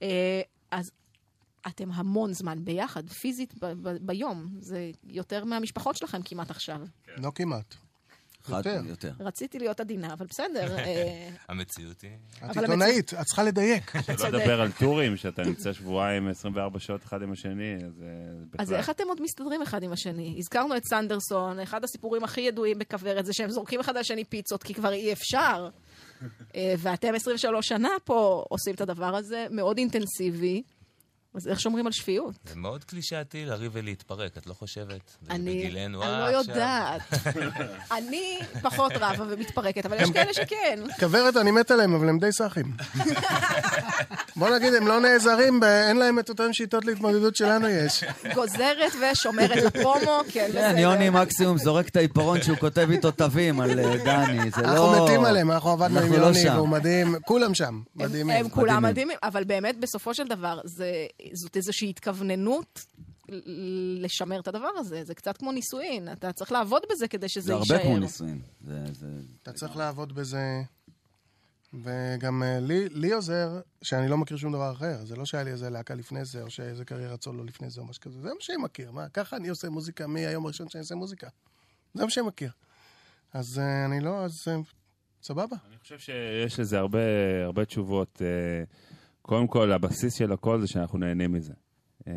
אה, 0.03 0.41
אז 0.71 0.91
אתם 1.67 1.93
המון 1.93 2.33
זמן 2.33 2.65
ביחד, 2.65 3.09
פיזית 3.11 3.55
ב- 3.63 3.89
ב- 3.89 3.97
ביום. 4.07 4.47
זה 4.59 4.91
יותר 5.05 5.45
מהמשפחות 5.45 5.97
שלכם 5.97 6.23
כמעט 6.25 6.51
עכשיו. 6.51 6.81
לא 7.17 7.33
כמעט. 7.35 7.75
יותר. 8.49 8.81
יותר. 8.89 9.13
רציתי 9.21 9.59
להיות 9.59 9.81
עדינה, 9.81 10.13
אבל 10.13 10.27
בסדר. 10.27 10.79
אה, 10.79 11.29
המציאות 11.49 12.01
היא... 12.01 12.11
את 12.51 12.57
עיתונאית, 12.57 13.15
את 13.15 13.25
צריכה 13.25 13.43
לדייק. 13.43 13.93
שלא 14.17 14.29
לדבר 14.29 14.61
על 14.61 14.73
טורים, 14.73 15.17
שאתה 15.17 15.43
נמצא 15.43 15.73
שבועיים, 15.73 16.29
24 16.29 16.79
שעות 16.79 17.05
אחד 17.05 17.23
עם 17.23 17.33
השני, 17.33 17.75
אז 17.75 18.03
אה, 18.03 18.07
בכלל. 18.51 18.67
אז 18.67 18.73
איך 18.73 18.91
אתם 18.91 19.05
עוד 19.09 19.23
מסתדרים 19.23 19.63
אחד 19.63 19.83
עם 19.83 19.93
השני? 19.93 20.35
הזכרנו 20.39 20.77
את 20.77 20.85
סנדרסון, 20.85 21.61
אחד 21.61 21.85
הסיפורים 21.85 22.25
הכי 22.25 22.41
ידועים 22.41 22.79
בכוורת 22.79 23.27
זה 23.27 23.33
שהם 23.33 23.51
זורקים 23.51 23.81
אחד 23.81 23.97
על 23.97 24.01
השני 24.01 24.25
פיצות, 24.25 24.63
כי 24.63 24.75
כבר 24.75 24.93
אי 24.93 25.13
אפשר. 25.13 25.69
אה, 26.57 26.75
ואתם 26.79 27.15
23 27.15 27.69
שנה 27.69 27.91
פה 28.05 28.45
עושים 28.49 28.75
את 28.75 28.81
הדבר 28.81 29.17
הזה, 29.17 29.47
מאוד 29.51 29.79
אינטנסיבי. 29.79 30.63
אז 31.37 31.49
איך 31.49 31.61
שומרים 31.61 31.87
על 31.87 31.93
שפיות? 31.93 32.35
זה 32.45 32.57
מאוד 32.57 32.85
קלישאתי 32.85 33.45
לריב 33.45 33.73
ולהתפרק, 33.75 34.39
את 34.39 34.47
לא 34.47 34.55
חושבת? 34.55 35.17
אני, 35.31 35.65
בגילנו, 35.65 36.03
אני 36.03 36.11
אה, 36.11 36.31
לא. 36.31 36.37
יודעת. 36.37 37.03
אני 37.97 38.39
פחות 38.63 38.93
רבה 38.95 39.25
ומתפרקת, 39.29 39.87
אבל 39.87 39.97
יש 40.01 40.11
כאלה 40.11 40.35
שכן. 40.35 40.81
כוורת, 41.01 41.37
אני 41.37 41.51
מת 41.51 41.71
עליהם, 41.71 41.95
אבל 41.95 42.09
הם 42.09 42.19
די 42.19 42.33
סאחים. 42.33 42.73
בוא 44.37 44.51
נגיד, 44.51 44.75
הם 44.75 44.87
לא 44.87 45.01
נעזרים, 45.01 45.61
אין 45.65 45.97
להם 45.97 46.19
את 46.19 46.29
אותן 46.29 46.53
שיטות 46.53 46.85
להתמודדות 46.85 47.37
שלנו 47.37 47.69
יש. 47.69 48.05
גוזרת 48.35 48.93
ושומרת 49.13 49.57
לפרומו, 49.57 50.21
כן, 50.33 50.33
כן, 50.33 50.49
בסדר. 50.49 50.79
יוני 50.79 51.11
מקסימום 51.11 51.59
זורק 51.59 51.89
את 51.89 51.97
העיפרון 51.97 52.43
שהוא 52.43 52.57
כותב 52.57 52.89
איתו 52.91 53.11
תווים 53.11 53.61
על 53.61 53.79
אה, 53.79 53.97
דני, 54.05 54.51
זה 54.51 54.63
לא... 54.63 54.69
אנחנו 54.69 55.05
מתים 55.05 55.25
עליהם, 55.25 55.51
אנחנו 55.51 55.71
עבדנו 55.71 56.01
עם 56.01 56.13
לא 56.13 56.27
יוני. 56.27 56.51
והוא 56.51 56.69
מדהים, 56.69 57.15
כולם 57.25 57.55
שם, 57.55 57.81
מדהימים. 57.97 58.37
הם 58.37 58.49
כולם. 58.49 58.83
מדהימים, 58.83 59.17
אבל 59.23 59.45
באמת, 59.45 59.81
בסופו 59.81 60.15
של 60.15 60.27
דבר, 60.29 60.61
זה, 60.65 61.07
זאת 61.33 61.57
איזושהי 61.57 61.91
התכווננות 61.91 62.85
לשמר 63.99 64.41
את 64.41 64.49
הדבר 64.49 64.69
הזה. 64.77 65.05
זה 65.05 65.15
קצת 65.15 65.37
כמו 65.37 65.53
נישואין, 65.53 66.13
אתה 66.13 66.33
צריך 66.33 66.53
לעבוד 66.53 66.83
בזה 66.93 67.09
כדי 67.09 67.29
שזה 67.29 67.41
זה 67.47 67.53
יישאר. 67.53 67.75
הרבה 67.77 67.87
כמו 67.89 67.99
נישואין. 67.99 68.41
זה- 68.61 68.85
זה- 68.93 69.07
אתה 69.43 69.53
צריך 69.53 69.77
לעבוד 69.77 70.13
בזה, 70.15 70.63
וגם 71.75 72.43
אה, 72.43 72.61
לי, 72.61 72.89
לי 72.89 73.13
עוזר 73.13 73.49
שאני 73.83 74.09
לא 74.09 74.17
מכיר 74.17 74.37
שום 74.37 74.53
דבר 74.53 74.73
אחר. 74.73 75.05
זה 75.05 75.17
לא 75.17 75.25
שהיה 75.25 75.45
לי 75.45 75.51
איזה 75.51 75.71
להקה 75.71 75.95
לפני 75.95 76.25
זה, 76.25 76.43
או 76.43 76.51
שאיזה 76.51 76.85
קריירת 76.85 77.23
סולו 77.25 77.45
לפני 77.45 77.71
זה, 77.71 77.81
או 77.81 77.87
משהו 77.87 78.03
כזה. 78.03 78.21
זה 78.21 78.29
מה 78.29 78.41
שאני 78.41 78.57
מכיר. 78.63 78.93
מה, 78.93 79.09
ככה 79.09 79.37
אני 79.37 79.49
עושה 79.49 79.69
מוזיקה 79.71 80.07
מהיום 80.07 80.45
הראשון 80.45 80.69
שאני 80.69 80.81
עושה 80.83 80.95
מוזיקה. 80.95 81.29
זה 81.95 82.05
מה 82.05 82.11
שאני 82.11 82.27
מכיר. 82.27 82.51
אז 83.33 83.59
אה, 83.59 83.85
אני 83.85 84.01
לא, 84.01 84.25
אז 84.25 84.45
אה, 84.49 84.57
סבבה. 85.23 85.57
אני 85.69 85.79
חושב 85.79 85.99
שיש 85.99 86.61
לזה 86.61 86.79
הרבה, 86.79 86.99
הרבה 87.45 87.65
תשובות. 87.65 88.23
אה, 88.23 88.65
קודם 89.27 89.47
כל, 89.47 89.73
הבסיס 89.73 90.15
של 90.15 90.33
הכל 90.33 90.61
זה 90.61 90.67
שאנחנו 90.67 90.99
נהנים 90.99 91.33
מזה. 91.33 91.53
אה, 92.09 92.13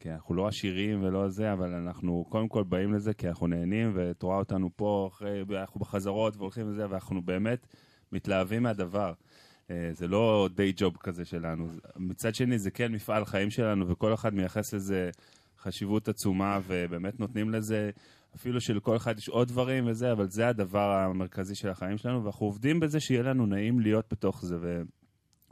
כי 0.00 0.10
אנחנו 0.10 0.34
לא 0.34 0.48
עשירים 0.48 1.02
ולא 1.02 1.28
זה, 1.28 1.52
אבל 1.52 1.74
אנחנו 1.74 2.24
קודם 2.28 2.48
כל 2.48 2.64
באים 2.64 2.92
לזה 2.92 3.14
כי 3.14 3.28
אנחנו 3.28 3.46
נהנים, 3.46 3.92
ואת 3.94 4.22
רואה 4.22 4.36
אותנו 4.36 4.70
פה, 4.76 5.08
אחרי, 5.12 5.42
אנחנו 5.60 5.80
בחזרות 5.80 6.36
והולכים 6.36 6.70
לזה, 6.70 6.90
ואנחנו 6.90 7.22
באמת 7.22 7.66
מתלהבים 8.12 8.62
מהדבר. 8.62 9.12
אה, 9.70 9.90
זה 9.92 10.08
לא 10.08 10.48
דיי 10.54 10.72
ג'וב 10.76 10.96
כזה 10.96 11.24
שלנו. 11.24 11.68
מצד 11.96 12.34
שני, 12.34 12.58
זה 12.58 12.70
כן 12.70 12.92
מפעל 12.92 13.24
חיים 13.24 13.50
שלנו, 13.50 13.88
וכל 13.88 14.14
אחד 14.14 14.34
מייחס 14.34 14.74
לזה 14.74 15.10
חשיבות 15.58 16.08
עצומה, 16.08 16.60
ובאמת 16.66 17.20
נותנים 17.20 17.50
לזה, 17.50 17.90
אפילו 18.36 18.60
שלכל 18.60 18.96
אחד 18.96 19.18
יש 19.18 19.28
עוד 19.28 19.48
דברים 19.48 19.86
וזה, 19.86 20.12
אבל 20.12 20.28
זה 20.28 20.48
הדבר 20.48 20.90
המרכזי 20.90 21.54
של 21.54 21.68
החיים 21.68 21.98
שלנו, 21.98 22.24
ואנחנו 22.24 22.46
עובדים 22.46 22.80
בזה 22.80 23.00
שיהיה 23.00 23.22
לנו 23.22 23.46
נעים 23.46 23.80
להיות 23.80 24.04
בתוך 24.10 24.44
זה. 24.44 24.82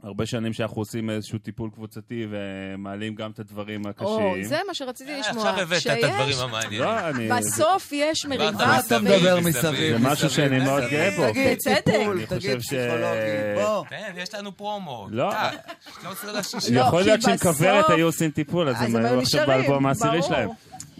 והרבה 0.03 0.25
שנים 0.25 0.53
שאנחנו 0.53 0.81
עושים 0.81 1.09
איזשהו 1.09 1.39
טיפול 1.39 1.69
קבוצתי 1.73 2.27
ומעלים 2.29 3.15
גם 3.15 3.31
את 3.31 3.39
הדברים 3.39 3.81
הקשים. 3.87 4.07
או, 4.07 4.33
זה 4.43 4.59
מה 4.67 4.73
שרציתי 4.73 5.11
אה, 5.13 5.19
לשמוע. 5.19 5.49
עכשיו 5.49 5.61
הבאת 5.63 5.81
את 5.87 6.03
הדברים 6.03 6.35
המעניינים. 6.39 6.79
לא, 6.81 6.99
אני... 7.09 7.29
בסוף 7.29 7.89
יש 7.91 8.25
מריבה. 8.25 8.51
מה 8.67 8.79
אתה 8.79 8.99
מדבר 8.99 9.39
מסביב. 9.39 9.97
זה 9.97 10.09
משהו 10.09 10.29
שאני 10.29 10.59
מאוד 10.59 10.83
גאה 10.91 11.11
בו. 11.17 11.29
תגיד. 11.29 11.57
טיפול, 11.85 12.25
תגיד 12.25 12.37
חושב 12.39 12.61
ש- 12.61 12.65
פסיכולוגי, 12.65 13.55
בוא. 13.55 13.85
כן, 13.89 14.11
יש 14.17 14.33
לנו 14.35 14.57
פרומו. 14.57 15.07
לא. 15.11 15.31
טק, 15.31 15.73
13 16.01 16.31
לשישי. 16.39 16.73
לא, 16.73 16.81
יכול 16.81 17.01
להיות 17.01 17.21
שעם 17.21 17.37
כוורת 17.37 17.89
היו 17.89 18.05
עושים 18.05 18.31
טיפול, 18.31 18.69
אז 18.69 18.81
הם 18.81 18.95
היו 18.95 19.19
עכשיו 19.19 19.47
באלבום 19.47 19.85
העשירי. 19.85 20.23
שלהם. 20.23 20.49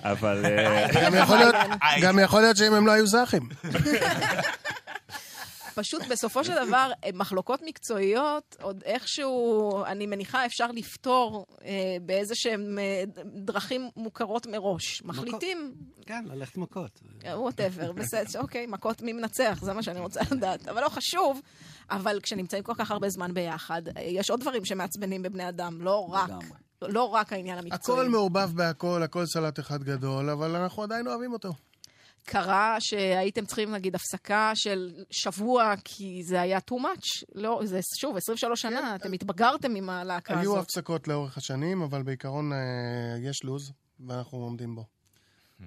אבל 0.04 0.46
אה, 0.46 0.88
גם 1.06 1.16
יכול 1.24 1.38
להיות- 1.38 1.56
גם 2.02 2.20
יכול 2.20 2.42
להיות 2.42 2.58
שאם 2.58 2.74
הם 2.74 2.88
לא 2.88 2.92
היו 2.92 3.08
זכים. 3.08 3.50
פשוט 5.80 6.02
בסופו 6.10 6.44
של 6.44 6.54
דבר, 6.68 6.92
אה, 7.04 7.10
מחלוקות 7.14 7.62
מקצועיות, 7.66 8.56
עוד 8.62 8.84
איכשהו, 8.86 9.86
אני 9.86 10.06
מניחה, 10.06 10.46
אפשר 10.46 10.68
לפתור 10.72 11.46
אה, 11.66 11.98
באיזה 12.02 12.36
שהן 12.36 12.80
אה, 12.80 13.04
דרכים 13.26 13.90
מוכרות 13.96 14.48
מראש. 14.48 15.02
מחליטים, 15.06 15.74
כן, 16.06 16.26
ללכת 16.28 16.58
מכות. 16.58 17.02
ווטאבר, 17.34 17.92
בסדר, 17.92 18.42
אוקיי, 18.42 18.66
מכות 18.66 19.02
מי 19.02 19.14
מנצח, 19.14 19.60
זה 19.62 19.74
מה 19.74 19.84
שאני 19.84 20.00
רוצה 20.00 20.20
לדעת. 20.32 20.68
אבל 20.68 20.82
לא 20.82 20.90
חשוב, 20.90 21.42
אבל 21.90 22.20
כשנמצאים 22.24 22.64
כל 22.64 22.74
כך 22.78 22.92
הרבה 22.92 23.10
זמן 23.10 23.34
ביחד, 23.34 23.82
אה, 23.98 24.02
יש 24.02 24.30
עוד 24.30 24.40
דברים 24.40 24.66
שמעצבנים 24.66 25.22
בבני 25.22 25.50
אדם, 25.50 25.82
לא 25.82 26.08
רק. 26.10 26.30
לא 26.82 27.04
רק 27.04 27.34
העניין 27.34 27.58
המקצועי. 27.58 28.00
הכל 28.00 28.10
מעורבב 28.10 28.52
בהכל, 28.56 29.04
הכל 29.04 29.26
סלט 29.26 29.60
אחד 29.60 29.84
גדול, 29.84 30.30
אבל 30.30 30.56
אנחנו 30.56 30.84
עדיין 30.84 31.08
אוהבים 31.08 31.34
אותו. 31.34 31.54
קרה 32.30 32.76
שהייתם 32.80 33.46
צריכים, 33.46 33.72
נגיד, 33.72 33.96
הפסקה 33.96 34.52
של 34.56 34.92
שבוע, 35.12 35.74
כי 35.84 36.22
זה 36.24 36.42
היה 36.42 36.60
too 36.72 36.76
much? 36.76 37.24
לא, 37.36 37.62
זה 37.64 37.80
שוב, 38.00 38.18
23 38.18 38.62
שנה, 38.62 38.96
אתם 38.96 39.14
התבגרתם 39.14 39.76
עם 39.76 39.90
הלהקה 39.90 40.40
היו 40.40 40.52
הזאת. 40.54 40.64
הפסקות 40.64 41.08
לאורך 41.08 41.38
השנים, 41.38 41.82
אבל 41.82 42.04
בעיקרון 42.04 42.54
אה, 42.54 42.58
יש 43.30 43.44
לו"ז, 43.44 43.72
ואנחנו 44.08 44.38
עומדים 44.38 44.76
בו. 44.76 44.84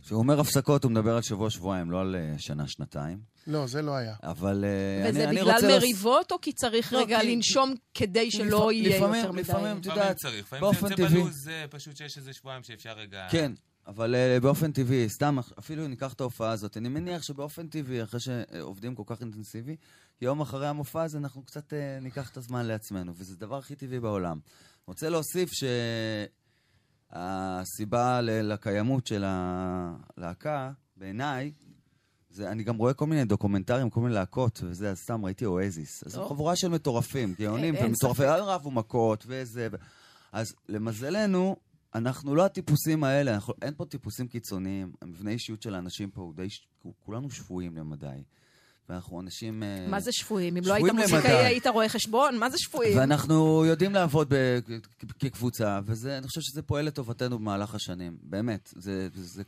כשהוא 0.03 0.19
אומר 0.19 0.41
הפסקות, 0.41 0.85
הוא 0.85 0.93
מדבר 0.93 1.17
על 1.17 1.23
שבוע-שבועיים, 1.23 1.91
לא 1.91 2.01
על 2.01 2.17
אה, 2.19 2.35
שנה-שנתיים. 2.39 3.19
לא, 3.47 3.67
זה 3.67 3.83
לא 3.83 3.93
היה. 3.97 4.15
אבל 4.23 4.65
אה, 4.65 5.09
וזה 5.11 5.25
אני, 5.29 5.41
אני 5.41 5.41
בגלל 5.41 5.77
מריבות, 5.79 6.33
או 6.33 6.41
כי 6.41 6.53
צריך 6.53 6.93
לא, 6.93 6.99
רגע 6.99 7.21
כי- 7.21 7.35
לנשום 7.37 7.75
כדי 7.95 8.31
שלא 8.31 8.67
לפ- 8.71 8.73
יהיה 8.73 8.97
לפעמים- 8.97 9.15
יותר 9.21 9.33
מדי? 9.33 9.41
לפעמים, 9.43 9.77
את 9.79 9.87
לפעמים 9.87 9.99
יודעת, 10.03 10.17
צריך, 10.17 10.35
לפעמים 10.45 10.61
באופן 10.61 10.87
זה 10.87 10.93
יוצא 10.93 11.05
טבעי. 11.09 11.21
בלו"ז, 11.23 11.35
זה 11.45 11.65
פשוט 11.71 11.97
שיש 11.97 12.19
איזה 12.19 12.33
שבועיים 12.33 12.63
שאפשר 12.63 12.93
רגע... 12.93 13.27
כן, 13.31 13.53
אבל 13.87 14.15
uh, 14.15 14.41
באופן 14.43 14.73
טבעי, 14.73 15.09
סתם, 15.09 15.39
אפילו 15.59 15.89
ניקח 15.89 16.13
את 16.13 16.21
ההופעה 16.21 16.51
הזאת, 16.51 16.77
אני 16.77 16.89
מניח 16.89 17.23
שבאופן 17.23 17.69
טבעי, 17.69 18.03
אחרי 18.03 18.21
שעובדים 18.21 18.95
כל 18.95 19.03
כך 19.07 19.21
אינטנסיבי, 19.21 19.77
יום 20.21 20.41
אחרי 20.41 20.69
המופע 20.69 21.03
הזה 21.03 21.19
אנחנו 21.19 21.43
קצת 21.43 21.73
uh, 21.73 21.77
ניקח 22.03 22.31
את 22.31 22.37
הזמן 22.37 22.67
לעצמנו, 22.67 23.13
וזה 23.17 23.35
הדבר 23.35 23.59
הכי 23.59 23.77
טבעי 23.77 24.01
בעולם. 24.01 24.39
רוצה 24.87 25.09
להוסיף 25.09 25.51
שהסיבה 27.13 28.21
לקיימות 28.21 29.07
של 29.07 29.25
הלהקה, 29.27 30.73
בעיניי, 30.97 31.53
זה, 32.31 32.51
אני 32.51 32.63
גם 32.63 32.77
רואה 32.77 32.95
כל 32.95 33.07
מיני 33.07 33.25
דוקומנטרים, 33.25 33.91
כל 33.91 34.01
מיני 34.01 34.15
להקות, 34.15 34.61
וזה, 34.65 34.91
אז 34.91 34.99
סתם 34.99 35.25
ראיתי 35.25 35.45
אואזיס. 35.47 36.05
אז 36.07 36.13
זו 36.13 36.23
או. 36.23 36.29
חבורה 36.29 36.57
של 36.57 36.69
מטורפים, 36.69 37.35
גאונים 37.39 37.75
אין 37.75 37.87
ומטורפים. 37.87 38.27
רבו 38.29 38.71
מכות 38.71 39.25
וזה. 39.29 39.69
אז 40.33 40.55
למזלנו, 40.69 41.57
אנחנו 41.95 42.35
לא 42.35 42.45
הטיפוסים 42.45 43.05
האלה, 43.05 43.35
אנחנו, 43.35 43.55
אין 43.63 43.75
פה 43.77 43.85
טיפוסים 43.85 44.29
קיצוניים. 44.29 44.93
המבנה 45.03 45.31
אישיות 45.31 45.63
של 45.63 45.75
האנשים 45.75 46.11
פה 46.11 46.21
הוא 46.21 46.35
די, 46.35 46.49
כולנו 47.05 47.31
שפויים 47.31 47.77
למדי. 47.77 48.23
ואנחנו 48.89 49.21
אנשים... 49.21 49.63
אה, 49.63 49.87
מה 49.89 50.01
זה 50.01 50.13
שפויים? 50.13 50.57
אם 50.57 50.63
לא 50.67 50.75
היית 50.75 50.93
מוזיקאי. 50.93 51.47
היית 51.47 51.67
רואה 51.67 51.89
חשבון? 51.89 52.39
מה 52.39 52.51
זה 52.51 52.59
שפויים? 52.59 52.99
ואנחנו 52.99 53.65
יודעים 53.65 53.95
לעבוד 53.95 54.35
כקבוצה, 55.19 55.81
ואני 55.87 56.27
חושב 56.29 56.41
שזה 56.41 56.63
פועל 56.63 56.85
לטובתנו 56.85 57.39
במהלך 57.39 57.75
השנים. 57.75 58.17
באמת, 58.23 58.73
זה, 58.77 59.09
זה, 59.15 59.43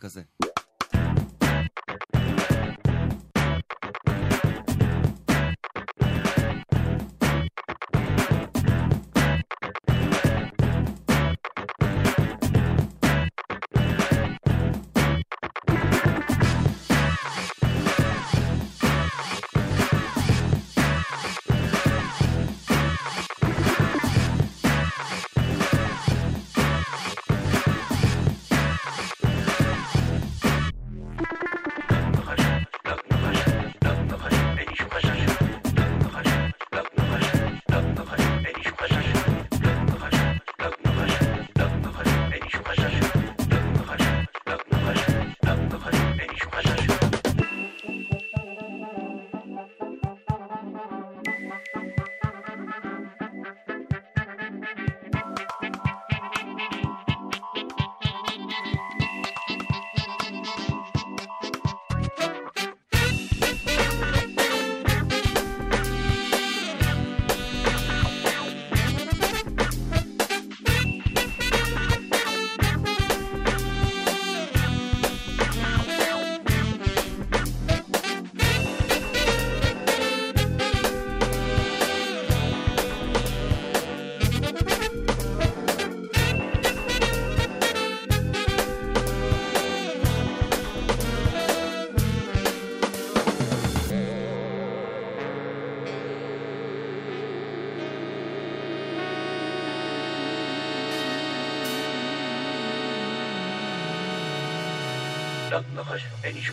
זה 105.61 105.81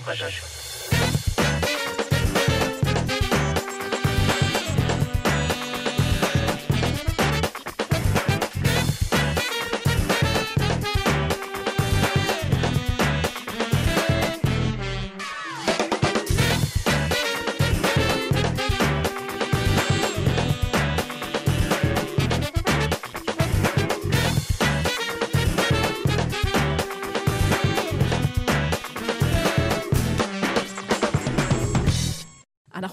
כזה. 0.05 0.25
אנחנו 0.25 0.50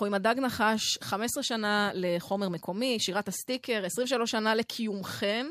עם 0.09 0.15
הדג 0.15 0.35
נחש, 0.39 0.99
15 1.01 1.43
שנה 1.43 1.91
לחומר 1.95 2.49
מקומי, 2.49 2.97
שירת 3.01 3.29
הסטיקר, 3.29 3.83
23 3.85 4.31
שנה 4.31 4.55
לקיומכם. 4.55 5.47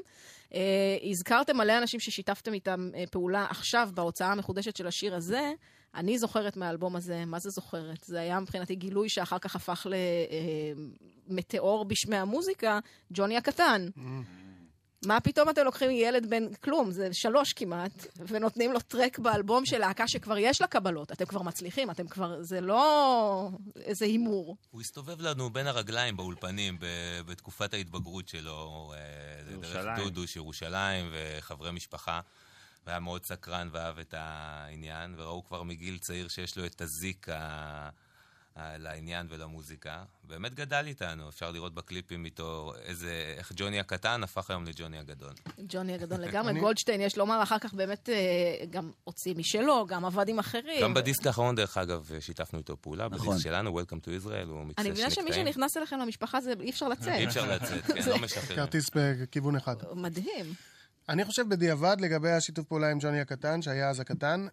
אה, 0.53 0.59
הזכרתם 1.03 1.57
מלא 1.57 1.77
אנשים 1.77 1.99
ששיתפתם 1.99 2.53
איתם 2.53 2.89
אה, 2.95 3.03
פעולה 3.11 3.45
עכשיו 3.49 3.89
בהוצאה 3.93 4.31
המחודשת 4.31 4.75
של 4.75 4.87
השיר 4.87 5.15
הזה. 5.15 5.51
אני 5.95 6.17
זוכרת 6.17 6.57
מהאלבום 6.57 6.95
הזה, 6.95 7.25
מה 7.25 7.39
זה 7.39 7.49
זוכרת? 7.49 8.03
זה 8.03 8.19
היה 8.19 8.39
מבחינתי 8.39 8.75
גילוי 8.75 9.09
שאחר 9.09 9.39
כך 9.39 9.55
הפך 9.55 9.87
למטאור 11.29 11.85
בשמי 11.85 12.15
המוזיקה, 12.15 12.79
ג'וני 13.13 13.37
הקטן. 13.37 13.87
מה 15.05 15.19
פתאום 15.19 15.49
אתם 15.49 15.63
לוקחים 15.63 15.91
ילד 15.91 16.29
בן 16.29 16.53
כלום, 16.53 16.91
זה 16.91 17.13
שלוש 17.13 17.53
כמעט, 17.53 18.05
ונותנים 18.27 18.73
לו 18.73 18.79
טרק 18.79 19.19
באלבום 19.19 19.65
של 19.65 19.77
להקה 19.77 20.07
שכבר 20.07 20.37
יש 20.37 20.61
לה 20.61 20.67
קבלות. 20.67 21.11
אתם 21.11 21.25
כבר 21.25 21.41
מצליחים, 21.41 21.91
אתם 21.91 22.07
כבר, 22.07 22.41
זה 22.41 22.61
לא 22.61 23.49
איזה 23.81 24.05
הימור. 24.05 24.57
הוא 24.71 24.81
הסתובב 24.81 25.21
לנו 25.21 25.49
בין 25.49 25.67
הרגליים 25.67 26.17
באולפנים 26.17 26.77
ב- 26.79 27.21
בתקופת 27.25 27.73
ההתבגרות 27.73 28.27
שלו, 28.27 28.93
אה, 28.95 29.57
דרך. 29.61 29.99
דודוש, 29.99 30.35
ירושלים 30.35 31.11
וחברי 31.13 31.71
משפחה. 31.71 32.21
והיה 32.85 32.99
מאוד 32.99 33.25
סקרן 33.25 33.69
ואהב 33.71 33.99
את 33.99 34.13
העניין, 34.17 35.15
וראו 35.17 35.45
כבר 35.45 35.63
מגיל 35.63 35.97
צעיר 35.97 36.27
שיש 36.27 36.57
לו 36.57 36.65
את 36.65 36.81
הזיק 36.81 37.29
ה... 37.29 37.89
לעניין 38.79 39.27
ולמוזיקה. 39.29 40.03
באמת 40.23 40.53
גדל 40.53 40.83
איתנו, 40.87 41.29
אפשר 41.29 41.51
לראות 41.51 41.73
בקליפים 41.73 42.25
איתו 42.25 42.73
איזה, 42.85 43.33
איך 43.37 43.51
ג'וני 43.55 43.79
הקטן 43.79 44.23
הפך 44.23 44.49
היום 44.49 44.65
לג'וני 44.65 44.97
הגדול. 44.97 45.33
ג'וני 45.69 45.93
הגדול 45.93 46.19
לגמרי. 46.27 46.59
גולדשטיין, 46.59 47.01
יש 47.01 47.17
לומר, 47.17 47.43
אחר 47.43 47.59
כך 47.59 47.73
באמת 47.73 48.09
אה, 48.09 48.15
גם 48.69 48.91
הוציא 49.03 49.35
משלו, 49.35 49.85
גם 49.87 50.05
עבד 50.05 50.29
עם 50.29 50.39
אחרים. 50.39 50.81
גם 50.81 50.93
בדיסק 50.93 51.27
האחרון, 51.27 51.55
דרך 51.55 51.77
אגב, 51.77 52.09
שיתפנו 52.19 52.59
איתו 52.59 52.77
פעולה, 52.81 53.07
נכון. 53.11 53.27
בדיסק 53.29 53.43
שלנו, 53.43 53.79
Welcome 53.81 53.95
to 54.05 54.25
Israel, 54.25 54.47
הוא 54.47 54.63
מקצה 54.65 54.81
אני 54.81 54.89
מבינה 54.91 55.09
שמי. 55.09 55.33
שנכנס 55.33 55.77
אליכם 55.77 55.99
למשפחה 55.99 56.41
זה 56.41 56.53
אי 56.59 56.69
אפשר 56.69 56.87
לצאת. 56.87 57.07
אי 57.07 57.25
אפשר 57.25 57.51
לצאת, 57.55 57.85
כן, 57.85 58.01
זה- 58.01 58.09
לא 58.09 58.17
משחררים. 58.17 58.55
כרטיס 58.55 58.85
בכיוון 58.95 59.55
אחד. 59.55 59.75
מדהים. 59.95 60.45
אני 61.09 61.25
חושב 61.25 61.49
בדיעבד 61.49 61.97
לגבי 61.99 62.31
השיתוף 62.31 62.65
פעולה 62.65 62.91
עם 62.91 62.97
ג'וני 63.01 63.19
הקטן, 63.21 63.61
שהיה 63.61 63.89
אז 63.89 63.99
הקטן, 63.99 64.47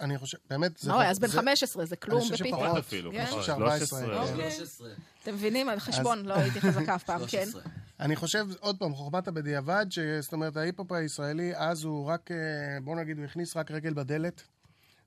אני 0.00 0.18
חושב, 0.18 0.38
באמת, 0.50 0.76
זה... 0.78 0.94
היה 1.00 1.10
אז 1.10 1.18
בן 1.18 1.26
זה- 1.28 1.36
15, 1.36 1.84
זה 1.86 1.96
כלום 1.96 2.20
אני 2.20 2.30
חושב. 2.30 2.44
שפחות. 2.44 2.78
אפילו, 2.78 3.12
כן? 3.12 3.18
אני 3.18 3.26
חושב 3.26 3.52
פחות, 3.52 3.62
14. 3.62 4.00
13. 4.00 4.88
אוקיי. 4.88 4.96
אתם 5.22 5.34
מבינים? 5.34 5.68
על 5.68 5.78
חשבון, 5.80 6.24
לא 6.26 6.34
הייתי 6.34 6.60
חזקה 6.60 6.94
אף 6.94 7.04
פעם, 7.04 7.20
כן. 7.26 7.44
13. 7.44 7.62
אני 8.00 8.16
חושב, 8.16 8.46
עוד 8.60 8.78
פעם, 8.78 8.94
חוכמת 8.94 9.28
הבדיעבד, 9.28 9.86
זאת 10.20 10.32
אומרת, 10.32 10.56
ההיפ-הופ 10.56 10.92
הישראלי, 10.92 11.52
אז 11.56 11.84
הוא 11.84 12.06
רק, 12.06 12.30
אה, 12.30 12.36
בוא 12.84 12.96
נגיד, 12.96 13.16
הוא 13.18 13.24
הכניס 13.24 13.56
רק 13.56 13.70
רגל 13.70 13.94
בדלת, 13.94 14.42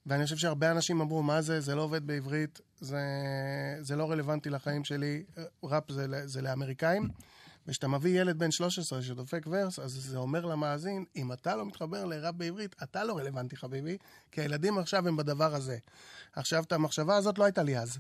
ואני 0.06 0.24
חושב 0.24 0.38
שהרבה 0.38 0.72
אנשים 0.72 1.02
אמרו, 1.02 1.24
מה 1.24 1.42
זה, 1.42 1.60
זה 1.62 1.76
לא 1.76 1.82
עובד 1.82 2.08
בעברית, 2.08 2.62
זה, 2.80 3.00
זה 3.82 3.96
לא 3.96 4.12
רלוונטי 4.12 4.50
לחיים 4.50 4.84
שלי, 4.84 5.24
ראפ 5.64 5.92
זה, 5.92 6.28
זה 6.28 6.42
לאמריקאים. 6.42 7.10
וכשאתה 7.68 7.88
מביא 7.88 8.22
ילד 8.22 8.40
בן 8.40 8.52
13 8.52 9.02
שדופק 9.02 9.46
ורס, 9.48 9.80
אז 9.80 9.92
זה 9.92 10.18
אומר 10.18 10.46
למאזין, 10.46 11.06
אם 11.16 11.32
אתה 11.32 11.56
לא 11.56 11.66
מתחבר 11.66 12.06
לראפ 12.06 12.36
בעברית, 12.36 12.76
אתה 12.84 13.04
לא 13.04 13.18
רלוונטי, 13.18 13.56
חביבי, 13.56 13.98
כי 14.32 14.42
הילדים 14.42 14.78
עכשיו 14.78 15.08
הם 15.08 15.18
בדבר 15.18 15.56
הזה. 15.56 15.78
עכשיו, 16.34 16.64
את 16.64 16.72
המחשבה 16.72 17.16
הזאת 17.16 17.38
לא 17.38 17.44
הייתה 17.44 17.64
לי 17.64 17.78
אז. 17.78 18.00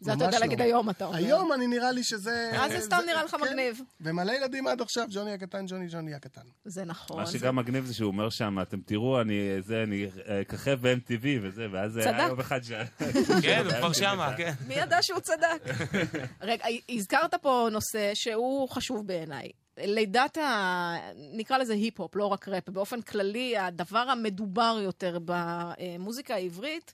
זה 0.00 0.12
אתה 0.12 0.24
יודע 0.24 0.36
לא. 0.36 0.40
להגיד 0.40 0.60
היום, 0.60 0.90
אתה 0.90 1.04
אומר. 1.04 1.16
היום 1.16 1.52
אני 1.52 1.66
נראה 1.66 1.92
לי 1.92 2.04
שזה... 2.04 2.50
אז 2.54 2.72
זה 2.72 2.80
סתם 2.80 2.98
נראה 3.06 3.24
לך 3.24 3.30
כן. 3.30 3.40
מגניב. 3.40 3.80
ומלא 4.00 4.32
ילדים 4.32 4.66
עד 4.66 4.80
עכשיו, 4.80 5.06
ג'וני 5.10 5.32
הקטן, 5.32 5.66
ג'וני 5.66 5.86
ג'וני 5.90 6.14
הקטן. 6.14 6.40
זה 6.64 6.84
נכון. 6.84 7.16
מה 7.16 7.26
שגם 7.26 7.56
מגניב 7.56 7.84
זה 7.84 7.94
שהוא 7.94 8.08
אומר 8.08 8.30
שם, 8.30 8.58
אתם 8.62 8.80
תראו, 8.80 9.20
אני 9.20 9.62
זה, 9.62 9.82
אני 9.82 10.06
אה, 10.28 10.40
אככב 10.42 10.78
ב-MTV 10.88 11.26
וזה, 11.42 11.66
ואז 11.72 11.92
זה 11.92 12.00
היה 12.00 12.18
צדק. 12.18 12.28
יום 12.28 12.40
אחד 12.40 12.62
ש... 12.62 12.72
כן, 13.42 13.62
הוא 13.64 13.72
כבר 13.72 13.92
שמה, 14.02 14.36
כן. 14.36 14.52
מי 14.68 14.74
ידע 14.74 15.02
שהוא 15.02 15.20
צדק? 15.20 15.62
רגע, 16.40 16.64
הזכרת 16.88 17.34
פה 17.34 17.68
נושא 17.72 18.10
שהוא 18.14 18.68
חשוב 18.68 19.06
בעיניי. 19.06 19.48
לידת 19.78 20.38
ה... 20.38 20.96
נקרא 21.32 21.58
לזה 21.58 21.72
היפ-הופ, 21.72 22.16
לא 22.16 22.26
רק 22.26 22.48
ראפ. 22.48 22.68
באופן 22.68 23.00
כללי, 23.00 23.58
הדבר 23.58 23.98
המדובר 23.98 24.78
יותר 24.82 25.18
במוזיקה 25.24 26.34
העברית, 26.34 26.92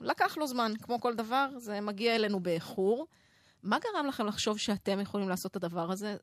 לקח 0.00 0.36
לו 0.36 0.46
זמן. 0.46 0.72
כמו 0.82 1.00
כל 1.00 1.14
דבר, 1.14 1.48
זה 1.58 1.80
מגיע 1.80 2.14
אלינו 2.14 2.40
באיחור. 2.40 3.06
מה 3.62 3.78
גרם 3.78 4.06
לכם 4.06 4.26
לחשוב 4.26 4.58
שאתם 4.58 5.00
יכולים 5.00 5.28
לעשות 5.28 5.50
את 5.50 5.64
הדבר 5.64 5.90
הזה? 5.92 6.16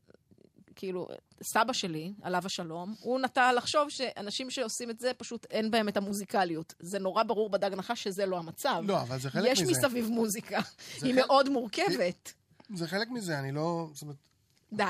כאילו, 0.76 1.08
סבא 1.44 1.74
שלי, 1.74 2.14
עליו 2.22 2.42
השלום, 2.46 2.96
הוא 3.00 3.20
נטה 3.20 3.54
לחשוב 3.54 3.90
שאנשים 3.90 4.50
שעושים 4.50 4.90
את 4.90 5.00
זה, 5.00 5.12
פשוט 5.18 5.46
אין 5.50 5.72
בהם 5.72 5.90
את 5.90 5.98
המוזיקליות. 5.98 6.74
זה 6.80 7.00
נורא 7.00 7.24
ברור 7.24 7.50
בדג 7.50 7.74
נחש 7.74 8.04
שזה 8.04 8.26
לא 8.26 8.38
המצב. 8.38 8.84
לא, 8.88 9.02
אבל 9.02 9.20
זה 9.20 9.30
חלק 9.30 9.52
יש 9.52 9.62
מזה. 9.62 9.72
מסביב 9.72 10.10
מוזיקה. 10.10 10.60
זה 10.98 11.06
היא 11.08 11.16
חלק- 11.16 11.26
מאוד 11.26 11.50
מורכבת. 11.50 12.34
זה 12.74 12.88
חלק 12.88 13.08
מזה, 13.10 13.40
אני 13.40 13.52
לא... 13.52 13.90
זאת 13.94 14.02
אומרת, 14.02 14.16
די. 14.74 14.84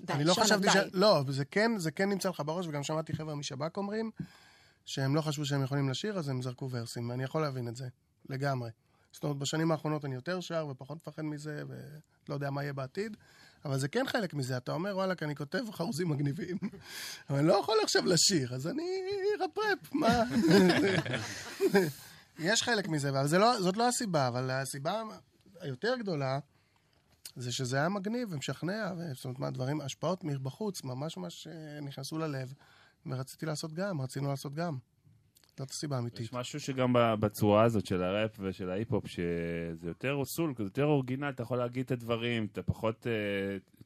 די, 0.00 0.12
אני 0.12 0.24
לא 0.24 0.34
חשבתי 0.34 0.62
די. 0.62 0.70
ש... 0.72 0.76
לא, 0.92 1.22
זה 1.28 1.44
כן, 1.44 1.78
זה 1.78 1.90
כן 1.90 2.08
נמצא 2.08 2.28
לך 2.28 2.42
בראש, 2.46 2.66
וגם 2.66 2.82
שמעתי 2.82 3.12
חבר'ה 3.12 3.34
משב"כ 3.34 3.76
אומרים 3.76 4.10
שהם 4.86 5.16
לא 5.16 5.20
חשבו 5.20 5.44
שהם 5.44 5.62
יכולים 5.64 5.88
לשיר, 5.88 6.18
אז 6.18 6.28
הם 6.28 6.42
זרקו 6.42 6.68
ורסים, 6.70 7.10
ואני 7.10 7.24
יכול 7.24 7.42
להבין 7.42 7.68
את 7.68 7.76
זה, 7.76 7.88
לגמרי. 8.30 8.70
זאת 9.12 9.24
אומרת, 9.24 9.38
בשנים 9.38 9.72
האחרונות 9.72 10.04
אני 10.04 10.14
יותר 10.14 10.40
שר 10.40 10.66
ופחות 10.70 10.96
מפחד 10.96 11.22
מזה, 11.22 11.62
ולא 11.68 12.34
יודע 12.34 12.50
מה 12.50 12.62
יהיה 12.62 12.72
בעתיד, 12.72 13.16
אבל 13.64 13.78
זה 13.78 13.88
כן 13.88 14.04
חלק 14.06 14.34
מזה. 14.34 14.56
אתה 14.56 14.72
אומר, 14.72 14.96
וואלכ, 14.96 15.22
אני 15.22 15.36
כותב 15.36 15.64
חרוזים 15.72 16.08
מגניבים, 16.08 16.56
אבל 17.30 17.38
אני 17.38 17.46
לא 17.46 17.52
יכול 17.52 17.76
עכשיו 17.82 18.06
לשיר, 18.06 18.54
אז 18.54 18.66
אני 18.66 19.00
רפרפ, 19.40 19.92
מה? 19.92 20.08
יש 22.38 22.62
חלק 22.62 22.88
מזה, 22.88 23.08
אבל 23.08 23.38
לא, 23.38 23.60
זאת 23.60 23.76
לא 23.76 23.88
הסיבה, 23.88 24.28
אבל 24.28 24.50
הסיבה 24.50 25.02
היותר 25.60 25.94
גדולה 25.98 26.38
זה 27.36 27.52
שזה 27.52 27.76
היה 27.76 27.88
מגניב 27.88 28.32
ומשכנע, 28.32 28.92
זאת 29.14 29.24
אומרת, 29.24 29.38
מה, 29.38 29.50
דברים, 29.50 29.80
השפעות 29.80 30.24
מבחוץ, 30.24 30.84
ממש 30.84 31.16
ממש 31.16 31.46
אה, 31.46 31.80
נכנסו 31.80 32.18
ללב, 32.18 32.54
ורציתי 33.06 33.46
לעשות 33.46 33.72
גם, 33.72 34.00
רצינו 34.00 34.28
לעשות 34.28 34.54
גם. 34.54 34.78
זאת 35.58 35.70
הסיבה 35.70 35.96
האמיתית. 35.96 36.20
יש 36.20 36.32
משהו 36.32 36.60
שגם 36.60 36.92
בצורה 37.20 37.62
הזאת 37.62 37.86
של 37.86 38.02
הראפ 38.02 38.36
ושל 38.40 38.70
ההיפ-הופ, 38.70 39.06
שזה 39.06 39.88
יותר 39.88 40.24
סול, 40.24 40.54
כזה 40.54 40.66
יותר 40.66 40.84
אורגינל, 40.84 41.28
אתה 41.28 41.42
יכול 41.42 41.58
להגיד 41.58 41.84
את 41.84 41.90
הדברים, 41.90 42.46
אתה 42.52 42.62
פחות... 42.62 43.06
אה, 43.06 43.12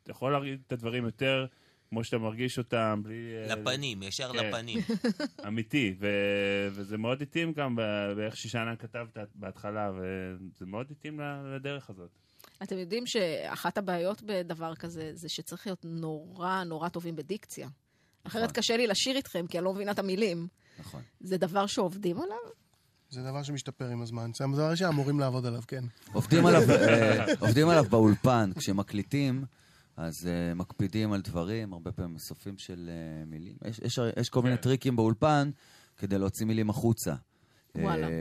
אתה 0.03 0.11
יכול 0.11 0.33
להגיד 0.33 0.61
את 0.67 0.73
הדברים 0.73 1.05
יותר 1.05 1.47
כמו 1.89 2.05
שאתה 2.05 2.19
מרגיש 2.19 2.59
אותם, 2.59 3.01
בלי... 3.05 3.35
אה, 3.49 3.57
לפנים, 3.57 4.03
ישר 4.03 4.33
כן. 4.33 4.49
לפנים. 4.49 4.79
אמיתי, 5.49 5.95
ו- 6.01 6.69
וזה 6.71 6.99
מאוד 6.99 7.23
התאים 7.23 7.53
גם 7.53 7.77
באיך 8.17 8.37
ששנה 8.37 8.77
כתבת 8.77 9.17
בהתחלה, 9.35 9.91
וזה 9.97 10.67
מאוד 10.67 10.87
התאים 10.91 11.21
לדרך 11.57 11.91
הזאת. 11.91 12.11
אתם 12.63 12.79
יודעים 12.79 13.07
שאחת 13.07 13.79
הבעיות 13.79 14.23
בדבר 14.23 14.75
כזה, 14.75 15.11
זה 15.15 15.29
שצריך 15.29 15.67
להיות 15.67 15.85
נורא 15.85 16.65
נורא 16.65 16.89
טובים 16.89 17.17
בדיקציה. 17.17 17.69
אחרת 18.25 18.53
קשה 18.53 18.77
לי 18.77 18.87
לשיר 18.87 19.17
איתכם, 19.17 19.47
כי 19.47 19.59
אני 19.59 19.65
לא 19.65 19.75
מבינה 19.75 19.91
את 19.91 19.99
המילים. 19.99 20.49
נכון. 20.81 21.03
זה 21.21 21.39
דבר 21.39 21.67
שעובדים 21.67 22.17
עליו? 22.17 22.37
זה 23.11 23.23
דבר 23.23 23.43
שמשתפר 23.43 23.89
עם 23.89 24.03
הזמן. 24.03 24.31
זה 24.35 24.45
דבר 24.45 24.75
שאמורים 24.75 25.21
לעבוד 25.21 25.47
עליו, 25.47 25.63
כן. 25.69 25.85
עובדים 26.13 26.47
עליו, 26.47 26.63
אה, 26.71 27.25
עובדים 27.41 27.69
עליו 27.69 27.85
באולפן, 27.91 28.51
כשמקליטים, 28.59 29.45
אז 29.97 30.29
uh, 30.29 30.55
מקפידים 30.55 31.13
על 31.13 31.21
דברים, 31.21 31.73
הרבה 31.73 31.93
פעמים 31.93 32.19
סופים 32.19 32.59
של 32.59 32.91
uh, 32.91 33.31
מילים. 33.31 33.57
יש, 33.65 33.79
יש, 33.79 33.99
יש 34.17 34.29
כל 34.29 34.43
מיני 34.43 34.57
טריקים 34.57 34.97
באולפן 34.97 35.51
כדי 35.97 36.19
להוציא 36.19 36.47
מילים 36.47 36.71
החוצה. 36.71 37.15
וואלה. 37.79 38.07
אה, 38.07 38.13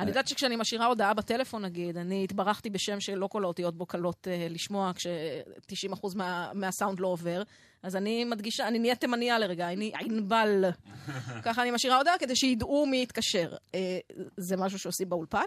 אני 0.00 0.08
יודעת 0.08 0.28
שכשאני 0.28 0.56
משאירה 0.56 0.86
הודעה 0.86 1.14
בטלפון, 1.14 1.64
נגיד, 1.64 1.96
אני 1.96 2.24
התברכתי 2.24 2.70
בשם 2.70 3.00
שלא 3.00 3.26
כל 3.26 3.44
האותיות 3.44 3.76
בו 3.76 3.86
קלות 3.86 4.28
אה, 4.30 4.46
לשמוע, 4.50 4.92
כש-90% 4.94 6.08
מה, 6.16 6.50
מהסאונד 6.54 7.00
לא 7.00 7.08
עובר, 7.08 7.42
אז 7.82 7.96
אני 7.96 8.24
מדגישה, 8.24 8.68
אני 8.68 8.78
נהיית 8.78 9.00
תימניה 9.00 9.38
לרגע, 9.38 9.72
אני 9.72 9.92
ענבל. 10.00 10.64
ככה 11.44 11.62
אני 11.62 11.70
משאירה 11.70 11.96
הודעה 11.96 12.18
כדי 12.18 12.36
שידעו 12.36 12.86
מי 12.86 13.02
יתקשר. 13.02 13.54
אה, 13.74 13.98
זה 14.36 14.56
משהו 14.56 14.78
שעושים 14.78 15.08
באולפן? 15.08 15.46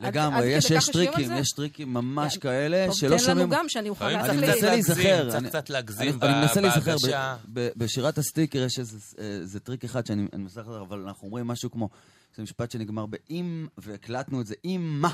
לגמרי, 0.00 0.46
יש, 0.46 0.70
יש 0.70 0.88
טריקים? 0.88 1.32
יש 1.32 1.48
טריקים 1.56 1.94
ממש 1.94 2.34
טוב, 2.34 2.42
כאלה 2.42 2.86
שלא 2.92 3.10
תן 3.16 3.18
שומעים... 3.18 3.38
לנו 3.38 3.48
גם, 3.50 3.68
שאני 3.68 3.88
אוכל 3.88 4.08
לפעמים 4.08 4.20
אני 4.30 4.40
להחליט. 4.40 4.54
מנסה 4.54 4.70
להיזכר. 4.70 5.22
צריך 5.24 5.34
אני- 5.34 5.48
קצת 5.48 5.70
להגזים 5.70 6.08
אני- 6.08 6.18
ב- 6.18 6.24
אני 6.24 6.40
מנסה 6.40 6.60
להיזכר. 6.60 6.80
בהגשה. 7.02 7.36
בשירת 7.76 8.18
הסטיקר 8.18 8.58
יש 8.58 8.78
איזה 8.78 8.98
איזה 9.18 9.60
טריק 9.60 9.84
אחד 9.84 10.06
שאני 10.06 10.26
אני 10.32 10.42
מנסה 10.42 10.60
לחזור, 10.60 10.82
אבל 10.82 11.00
אנחנו 11.00 11.26
אומרים 11.26 11.46
משהו 11.46 11.70
כמו, 11.70 11.88
זה 12.36 12.42
משפט 12.42 12.70
שנגמר 12.70 13.06
ב"אם", 13.06 13.66
והקלטנו 13.78 14.40
את 14.40 14.46
זה 14.46 14.54
"עם 14.62 15.00
מה". 15.00 15.10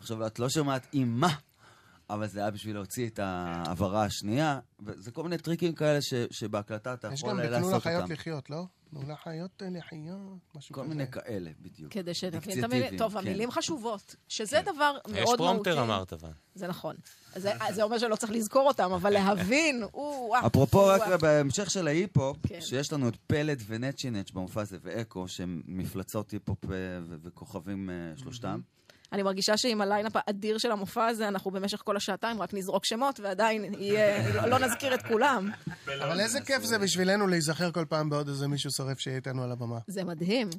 עכשיו, 0.00 0.26
את 0.26 0.38
לא 0.38 0.48
שומעת 0.48 0.86
"עם 0.92 1.20
מה", 1.20 1.28
אבל 2.10 2.26
זה 2.26 2.40
היה 2.40 2.50
בשביל 2.50 2.74
להוציא 2.76 3.06
את 3.08 3.18
ההבהרה 3.22 4.04
השנייה, 4.04 4.58
וזה 4.86 5.10
כל 5.10 5.22
מיני 5.22 5.38
טריקים 5.38 5.72
כאלה 5.74 6.02
ש- 6.02 6.14
שבהקלטה 6.30 6.94
אתה 6.94 7.08
יש 7.12 7.20
יכול 7.20 7.30
גם 7.32 7.40
אה, 7.40 7.44
בתנו 7.46 7.66
לעשות 7.70 7.74
לחיות 7.86 8.02
אותם. 8.02 8.12
לחיות, 8.12 8.50
לא? 8.50 8.66
תנו 8.90 9.12
לחיות 9.12 9.62
לחיות, 9.70 10.18
משהו 10.54 10.74
כל 10.74 10.80
כזה. 10.80 10.88
מיני 10.88 11.10
כאלה, 11.10 11.50
בדיוק. 11.62 11.92
כדי 11.92 12.14
שנבין 12.14 12.58
את 12.58 12.64
המילים. 12.64 12.98
טוב, 12.98 13.12
כן. 13.12 13.18
המילים 13.18 13.50
חשובות, 13.50 14.14
שזה 14.28 14.60
דבר 14.62 14.96
יש 15.08 15.12
מאוד 15.12 15.24
מהותי. 15.24 15.36
פרמטר 15.36 15.82
אמרת, 15.82 16.12
אבל. 16.12 16.30
זה 16.54 16.68
נכון. 16.68 16.96
זה, 17.36 17.52
זה 17.74 17.82
אומר 17.82 17.98
שלא 17.98 18.16
צריך 18.16 18.32
לזכור 18.32 18.68
אותם, 18.68 18.92
אבל 18.92 19.10
להבין, 19.10 19.82
או 19.94 20.26
וואו. 20.28 20.46
אפרופו, 20.46 20.86
רק. 20.86 21.20
בהמשך 21.20 21.70
של 21.70 21.86
ההיפ-הופ, 21.86 22.36
כן. 22.46 22.60
שיש 22.60 22.92
לנו 22.92 23.08
את 23.08 23.16
פלד 23.26 23.58
ונצ'ינץ' 23.66 24.30
במופע 24.30 24.60
הזה, 24.60 24.78
ואקו, 24.82 25.28
שהם 25.28 25.62
מפלצות 25.66 26.30
היפ-הופ 26.30 26.64
אה, 26.64 26.68
ו- 27.08 27.16
וכוכבים 27.22 27.90
אה, 27.90 27.94
שלושתם. 28.16 28.60
אני 29.12 29.22
מרגישה 29.22 29.56
שעם 29.56 29.80
הליינאפ 29.80 30.12
האדיר 30.14 30.58
של 30.58 30.72
המופע 30.72 31.06
הזה, 31.06 31.28
אנחנו 31.28 31.50
במשך 31.50 31.82
כל 31.84 31.96
השעתיים 31.96 32.42
רק 32.42 32.54
נזרוק 32.54 32.84
שמות, 32.84 33.20
ועדיין 33.20 33.74
יהיה, 33.78 34.32
לא, 34.34 34.46
לא 34.46 34.58
נזכיר 34.58 34.94
את 34.94 35.02
כולם. 35.02 35.50
אבל 35.86 36.20
איזה 36.20 36.40
כיף 36.40 36.62
זה 36.64 36.78
בשבילנו 36.78 37.26
להיזכר 37.26 37.70
כל 37.70 37.84
פעם 37.88 38.10
בעוד 38.10 38.28
איזה 38.28 38.48
מישהו 38.48 38.70
שורף 38.70 38.98
שיהיה 38.98 39.16
איתנו 39.16 39.42
על 39.42 39.52
הבמה. 39.52 39.78
זה 39.86 40.04
מדהים. 40.04 40.50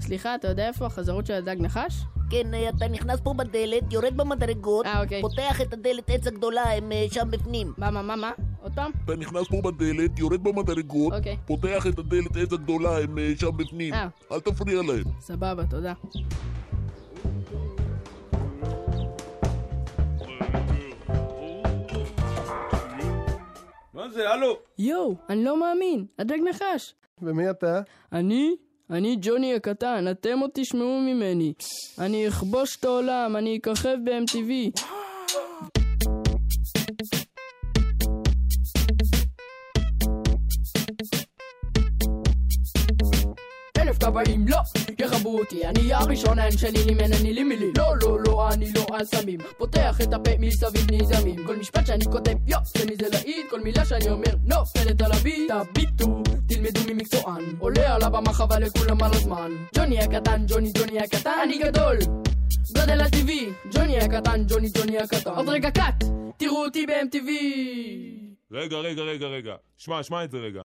סליחה, 0.00 0.34
אתה 0.34 0.48
יודע 0.48 0.68
איפה 0.68 0.86
החזרות 0.86 1.26
של 1.26 1.34
הדג 1.34 1.56
נחש? 1.58 2.04
כן, 2.30 2.54
אה, 2.54 2.68
אתה 2.68 2.88
נכנס 2.88 3.20
פה 3.20 3.34
בדלת, 3.34 3.92
יורד 3.92 4.16
במדרגות, 4.16 4.86
אה, 4.86 5.02
אוקיי. 5.02 5.20
פותח 5.20 5.60
את 5.60 5.72
הדלת 5.72 6.10
עץ 6.10 6.26
הגדולה, 6.26 6.62
הם 6.62 6.92
אה, 6.92 7.06
שם 7.10 7.28
בפנים. 7.30 7.72
מה, 7.78 7.90
מה, 7.90 8.02
מה, 8.02 8.16
מה? 8.16 8.30
עוד 8.62 8.72
פעם? 8.74 8.90
אתה 9.04 9.16
נכנס 9.16 9.48
פה 9.48 9.60
בדלת, 9.64 10.18
יורד 10.18 10.44
במדרגות, 10.44 11.12
אוקיי. 11.12 11.36
פותח 11.46 11.86
את 11.86 11.98
הדלת 11.98 12.36
עץ 12.36 12.52
הגדולה, 12.52 12.98
הם 12.98 13.18
שם 13.36 13.56
בפנים. 13.56 13.94
אה. 13.94 14.08
אל 14.32 14.40
תפריע 14.40 14.82
להם. 14.82 15.04
סבבה, 15.20 15.66
תודה. 15.66 15.92
מה 24.04 24.10
זה, 24.10 24.30
הלו? 24.30 24.58
יואו, 24.78 25.14
אני 25.28 25.44
לא 25.44 25.60
מאמין, 25.60 26.06
הדג 26.18 26.38
נחש. 26.50 26.94
ומי 27.22 27.50
אתה? 27.50 27.80
אני? 28.12 28.56
אני 28.90 29.16
ג'וני 29.20 29.54
הקטן, 29.54 30.04
אתם 30.10 30.38
עוד 30.38 30.50
תשמעו 30.54 31.00
ממני. 31.00 31.52
אני 31.98 32.28
אכבוש 32.28 32.76
את 32.76 32.84
העולם, 32.84 33.36
אני 33.36 33.58
אככב 33.58 33.96
ב-MTV. 34.04 34.80
כבאים, 44.04 44.48
לא, 44.48 44.58
יכבו 44.98 45.38
אותי, 45.38 45.66
אני 45.66 45.94
הראשון, 45.94 46.38
אין 46.38 46.58
שני 46.58 46.84
לי 46.86 46.94
מנני 46.94 47.32
לי. 47.32 47.44
מילי 47.44 47.72
לא, 47.78 47.84
לא, 48.02 48.18
לא, 48.26 48.48
אני 48.52 48.72
לא 48.72 48.86
על 48.92 49.04
סמים. 49.04 49.38
פותח 49.58 50.00
את 50.02 50.12
הפה 50.12 50.30
מסביב 50.38 50.86
נזעמים. 50.92 51.46
כל 51.46 51.56
משפט 51.56 51.86
שאני 51.86 52.04
כותב, 52.04 52.34
יו, 52.46 52.58
זה 52.64 52.84
מזה 52.86 53.08
להיט. 53.08 53.50
כל 53.50 53.60
מילה 53.60 53.84
שאני 53.84 54.10
אומר, 54.10 54.34
נופלת 54.44 55.02
על 55.02 55.12
הביט. 55.12 55.52
תביטו, 55.72 56.22
תלמדו 56.48 56.80
ממקצוען. 56.88 57.44
עולה 57.58 57.94
על 57.94 58.02
הבמה 58.02 58.32
חבל 58.32 58.62
לכולם 58.62 59.02
על 59.02 59.10
הזמן. 59.14 59.50
ג'וני 59.76 59.98
הקטן, 59.98 60.44
ג'וני, 60.48 60.72
ג'וני 60.72 61.00
הקטן, 61.00 61.38
אני 61.42 61.58
גדול. 61.58 61.98
גודל 62.76 63.00
הטבעי, 63.00 63.48
ג'וני 63.72 63.98
הקטן, 63.98 64.44
ג'וני, 64.48 64.68
ג'וני 64.68 64.98
הקטן. 64.98 65.30
עוד 65.30 65.48
רגע 65.48 65.70
קאט, 65.70 66.04
תראו 66.36 66.64
אותי 66.64 66.86
ב-MTV 66.86 67.28
רגע, 68.52 68.76
רגע, 68.76 69.02
רגע, 69.02 69.26
רגע. 69.26 69.54
שמע, 69.76 70.02
שמע 70.02 70.24
את 70.24 70.30
זה 70.30 70.38
רגע. 70.38 70.60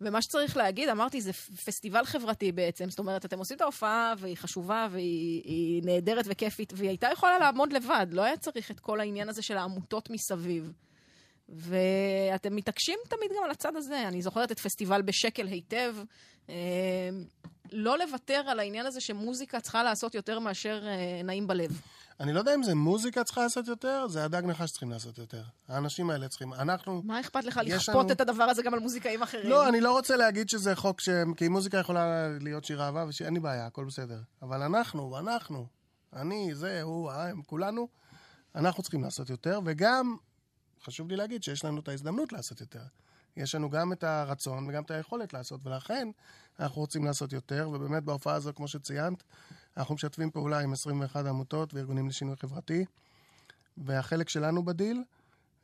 ומה 0.00 0.22
שצריך 0.22 0.56
להגיד, 0.56 0.88
אמרתי, 0.88 1.20
זה 1.20 1.32
פסטיבל 1.32 2.04
חברתי 2.04 2.52
בעצם. 2.52 2.90
זאת 2.90 2.98
אומרת, 2.98 3.24
אתם 3.24 3.38
עושים 3.38 3.56
את 3.56 3.60
ההופעה, 3.60 4.14
והיא 4.18 4.36
חשובה, 4.36 4.88
והיא 4.90 5.42
היא 5.44 5.82
נהדרת 5.84 6.24
וכיפית, 6.28 6.72
והיא 6.76 6.88
הייתה 6.88 7.08
יכולה 7.12 7.38
לעמוד 7.38 7.72
לבד, 7.72 8.06
לא 8.10 8.22
היה 8.22 8.36
צריך 8.36 8.70
את 8.70 8.80
כל 8.80 9.00
העניין 9.00 9.28
הזה 9.28 9.42
של 9.42 9.56
העמותות 9.56 10.10
מסביב. 10.10 10.72
ואתם 11.48 12.56
מתעקשים 12.56 12.98
תמיד 13.08 13.30
גם 13.36 13.44
על 13.44 13.50
הצד 13.50 13.76
הזה. 13.76 14.08
אני 14.08 14.22
זוכרת 14.22 14.52
את 14.52 14.58
פסטיבל 14.58 15.02
בשקל 15.02 15.46
היטב. 15.46 15.96
אה, 16.48 16.54
לא 17.72 17.98
לוותר 17.98 18.42
על 18.48 18.60
העניין 18.60 18.86
הזה 18.86 19.00
שמוזיקה 19.00 19.60
צריכה 19.60 19.82
לעשות 19.82 20.14
יותר 20.14 20.38
מאשר 20.38 20.86
אה, 20.86 21.22
נעים 21.24 21.46
בלב. 21.46 21.80
אני 22.20 22.32
לא 22.32 22.38
יודע 22.38 22.54
אם 22.54 22.62
זה 22.62 22.74
מוזיקה 22.74 23.24
צריכה 23.24 23.40
לעשות 23.42 23.68
יותר, 23.68 24.06
זה 24.08 24.24
הדג 24.24 24.42
נחש 24.44 24.70
צריכים 24.70 24.90
לעשות 24.90 25.18
יותר. 25.18 25.42
האנשים 25.68 26.10
האלה 26.10 26.28
צריכים, 26.28 26.54
אנחנו... 26.54 27.02
מה 27.04 27.20
אכפת 27.20 27.44
לך 27.44 27.60
לכפות 27.64 27.94
לנו- 27.94 28.12
את 28.12 28.20
הדבר 28.20 28.44
הזה 28.44 28.62
גם 28.62 28.74
על 28.74 28.80
מוזיקאים 28.80 29.22
אחרים? 29.22 29.50
לא, 29.50 29.68
אני 29.68 29.80
לא 29.80 29.92
רוצה 29.92 30.16
להגיד 30.16 30.48
שזה 30.48 30.76
חוק 30.76 31.00
ש... 31.00 31.08
כי 31.36 31.48
מוזיקה 31.48 31.78
יכולה 31.78 32.28
להיות 32.40 32.64
שיר 32.64 32.82
אהבה, 32.82 33.04
ואין 33.20 33.34
לי 33.34 33.40
בעיה, 33.40 33.66
הכל 33.66 33.84
בסדר. 33.84 34.20
אבל 34.42 34.62
אנחנו, 34.62 35.18
אנחנו, 35.18 35.66
אני, 36.12 36.54
זה, 36.54 36.82
הוא, 36.82 37.12
הם, 37.12 37.42
כולנו, 37.42 37.88
אנחנו 38.54 38.82
צריכים 38.82 39.02
לעשות 39.02 39.30
יותר, 39.30 39.60
וגם, 39.64 40.16
חשוב 40.84 41.08
לי 41.08 41.16
להגיד 41.16 41.42
שיש 41.42 41.64
לנו 41.64 41.80
את 41.80 41.88
ההזדמנות 41.88 42.32
לעשות 42.32 42.60
יותר. 42.60 42.82
יש 43.36 43.54
לנו 43.54 43.70
גם 43.70 43.92
את 43.92 44.04
הרצון 44.04 44.68
וגם 44.68 44.82
את 44.82 44.90
היכולת 44.90 45.32
לעשות, 45.32 45.60
ולכן 45.64 46.08
אנחנו 46.60 46.80
רוצים 46.80 47.04
לעשות 47.04 47.32
יותר, 47.32 47.70
ובאמת 47.72 48.04
בהופעה 48.04 48.34
הזו, 48.34 48.52
כמו 48.54 48.68
שציינת, 48.68 49.22
אנחנו 49.76 49.94
משתפים 49.94 50.30
פעולה 50.30 50.60
עם 50.60 50.72
21 50.72 51.26
עמותות 51.26 51.74
וארגונים 51.74 52.08
לשינוי 52.08 52.36
חברתי, 52.36 52.84
והחלק 53.76 54.28
שלנו 54.28 54.64
בדיל 54.64 55.04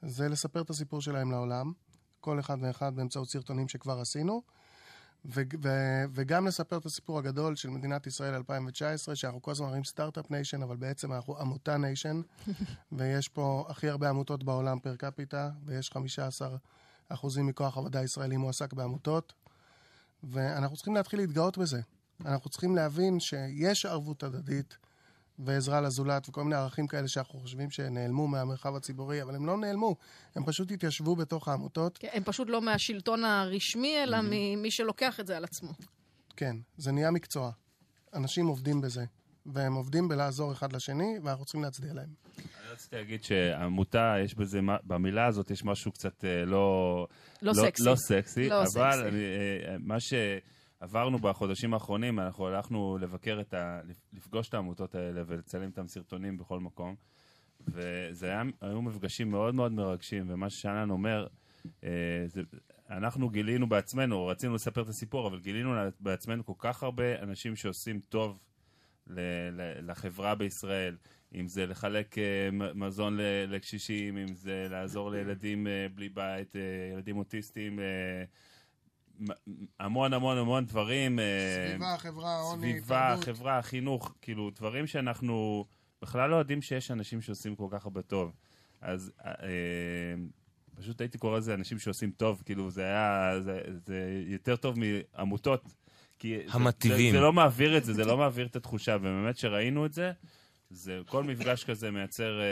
זה 0.02 0.28
לספר 0.28 0.60
את 0.60 0.70
הסיפור 0.70 1.00
שלהם 1.00 1.30
לעולם, 1.30 1.72
כל 2.20 2.40
אחד 2.40 2.56
ואחד 2.60 2.96
באמצעות 2.96 3.30
סרטונים 3.30 3.68
שכבר 3.68 4.00
עשינו, 4.00 4.42
ו- 5.24 5.42
ו- 5.62 6.04
וגם 6.12 6.46
לספר 6.46 6.76
את 6.76 6.86
הסיפור 6.86 7.18
הגדול 7.18 7.56
של 7.56 7.70
מדינת 7.70 8.06
ישראל 8.06 8.34
2019, 8.34 9.16
שאנחנו 9.16 9.42
כל 9.42 9.50
הזמן 9.50 9.66
אומרים 9.66 9.84
start-up 9.84 10.30
nation, 10.30 10.62
אבל 10.62 10.76
בעצם 10.76 11.12
אנחנו 11.12 11.38
עמותה 11.38 11.76
nation, 11.76 12.20
ויש 12.92 13.28
פה 13.28 13.66
הכי 13.68 13.88
הרבה 13.88 14.08
עמותות 14.08 14.44
בעולם 14.44 14.78
פר 14.78 14.96
קפיטה, 14.96 15.50
ויש 15.64 15.90
15 15.90 16.56
אחוזים 17.08 17.46
מכוח 17.46 17.78
עבודה 17.78 18.02
ישראלי 18.02 18.36
מועסק 18.36 18.72
בעמותות, 18.72 19.32
ואנחנו 20.22 20.76
צריכים 20.76 20.94
להתחיל 20.94 21.20
להתגאות 21.20 21.58
בזה. 21.58 21.80
אנחנו 22.24 22.50
צריכים 22.50 22.76
להבין 22.76 23.20
שיש 23.20 23.86
ערבות 23.86 24.22
הדדית 24.22 24.76
ועזרה 25.38 25.80
לזולת 25.80 26.28
וכל 26.28 26.44
מיני 26.44 26.56
ערכים 26.56 26.86
כאלה 26.86 27.08
שאנחנו 27.08 27.38
חושבים 27.38 27.70
שנעלמו 27.70 28.28
מהמרחב 28.28 28.76
הציבורי, 28.76 29.22
אבל 29.22 29.34
הם 29.34 29.46
לא 29.46 29.56
נעלמו, 29.56 29.96
הם 30.34 30.44
פשוט 30.44 30.70
התיישבו 30.72 31.16
בתוך 31.16 31.48
העמותות. 31.48 31.98
כן, 31.98 32.08
הם 32.12 32.22
פשוט 32.24 32.48
לא 32.48 32.62
מהשלטון 32.62 33.24
הרשמי, 33.24 34.02
אלא 34.02 34.18
ממי 34.22 34.70
שלוקח 34.70 35.20
את 35.20 35.26
זה 35.26 35.36
על 35.36 35.44
עצמו. 35.44 35.72
כן, 36.36 36.56
זה 36.76 36.92
נהיה 36.92 37.10
מקצוע. 37.10 37.50
אנשים 38.14 38.46
עובדים 38.46 38.80
בזה, 38.80 39.04
והם 39.46 39.74
עובדים 39.74 40.08
בלעזור 40.08 40.52
אחד 40.52 40.72
לשני, 40.72 41.18
ואנחנו 41.22 41.44
צריכים 41.44 41.62
להצדיע 41.62 41.92
להם. 41.94 42.08
אני 42.38 42.72
רציתי 42.72 42.96
להגיד 42.96 43.24
שעמותה, 43.24 44.14
יש 44.24 44.34
בזה, 44.34 44.60
במילה 44.84 45.26
הזאת 45.26 45.50
יש 45.50 45.64
משהו 45.64 45.92
קצת 45.92 46.24
אה, 46.24 46.44
לא... 46.44 47.06
לא 47.42 47.52
סקסי. 47.52 47.84
לא 47.84 47.94
סקסי, 47.96 48.48
לא 48.48 48.60
אבל 48.60 48.66
סקסי. 48.66 49.08
אני, 49.08 49.18
אה, 49.68 49.76
מה 49.80 50.00
שעברנו 50.80 51.18
בחודשים 51.18 51.74
האחרונים, 51.74 52.20
אנחנו 52.20 52.46
הלכנו 52.46 52.98
לבקר 53.00 53.38
את 53.40 53.54
ה... 53.54 53.80
לפגוש 54.12 54.48
את 54.48 54.54
העמותות 54.54 54.94
האלה 54.94 55.22
ולצלם 55.26 55.62
איתם 55.62 55.86
סרטונים 55.86 56.38
בכל 56.38 56.60
מקום, 56.60 56.94
וזה 57.68 58.26
היה, 58.26 58.42
היו 58.60 58.82
מפגשים 58.82 59.30
מאוד 59.30 59.54
מאוד 59.54 59.72
מרגשים, 59.72 60.24
ומה 60.28 60.50
ששאנן 60.50 60.90
אומר, 60.90 61.26
אה, 61.84 62.24
זה, 62.26 62.42
אנחנו 62.90 63.30
גילינו 63.30 63.68
בעצמנו, 63.68 64.26
רצינו 64.26 64.54
לספר 64.54 64.82
את 64.82 64.88
הסיפור, 64.88 65.28
אבל 65.28 65.40
גילינו 65.40 65.74
בעצמנו 66.00 66.46
כל 66.46 66.52
כך 66.58 66.82
הרבה 66.82 67.22
אנשים 67.22 67.56
שעושים 67.56 68.00
טוב 68.08 68.38
ל- 69.06 69.20
ל- 69.52 69.90
לחברה 69.90 70.34
בישראל, 70.34 70.96
אם 71.34 71.48
זה 71.48 71.66
לחלק 71.66 72.18
אה, 72.18 72.48
מזון 72.74 73.16
ל- 73.16 73.44
לקשישים, 73.48 74.16
אם 74.18 74.34
זה 74.34 74.66
לעזור 74.70 75.10
לילדים 75.10 75.66
אה, 75.66 75.86
בלי 75.94 76.08
בית, 76.08 76.56
אה, 76.56 76.60
ילדים 76.92 77.16
אוטיסטים, 77.16 77.80
אה, 77.80 78.24
המון 79.80 80.12
המון 80.12 80.38
המון 80.38 80.64
דברים. 80.66 81.18
אה, 81.18 81.24
סביבה, 81.70 81.96
חברה, 81.98 82.36
עוני, 82.40 82.72
סביבה, 82.80 83.08
תרבות. 83.10 83.24
חברה, 83.24 83.62
חינוך, 83.62 84.14
כאילו, 84.22 84.50
דברים 84.50 84.86
שאנחנו 84.86 85.64
בכלל 86.02 86.30
לא 86.30 86.36
יודעים 86.36 86.62
שיש 86.62 86.90
אנשים 86.90 87.20
שעושים 87.20 87.56
כל 87.56 87.66
כך 87.70 87.84
הרבה 87.84 88.02
טוב. 88.02 88.32
אז 88.80 89.12
אה, 89.26 89.32
פשוט 90.74 91.00
הייתי 91.00 91.18
קורא 91.18 91.38
לזה 91.38 91.54
אנשים 91.54 91.78
שעושים 91.78 92.10
טוב, 92.10 92.42
כאילו, 92.44 92.70
זה 92.70 92.82
היה, 92.84 93.40
זה, 93.40 93.60
זה 93.86 94.22
יותר 94.26 94.56
טוב 94.56 94.76
מעמותות. 94.78 95.74
כי 96.18 96.36
זה- 96.38 96.52
המטיבים. 96.52 97.12
זה, 97.12 97.18
זה 97.18 97.22
לא 97.22 97.32
מעביר 97.32 97.76
את 97.76 97.84
זה, 97.84 97.92
זה 97.92 98.04
לא 98.04 98.16
מעביר 98.16 98.46
את 98.46 98.56
התחושה, 98.56 98.96
ובאמת 99.00 99.36
שראינו 99.36 99.86
את 99.86 99.92
זה, 99.92 100.12
זה 100.70 101.00
כל 101.06 101.24
מפגש 101.24 101.64
כזה 101.64 101.90
מייצר 101.90 102.40
אה, 102.40 102.44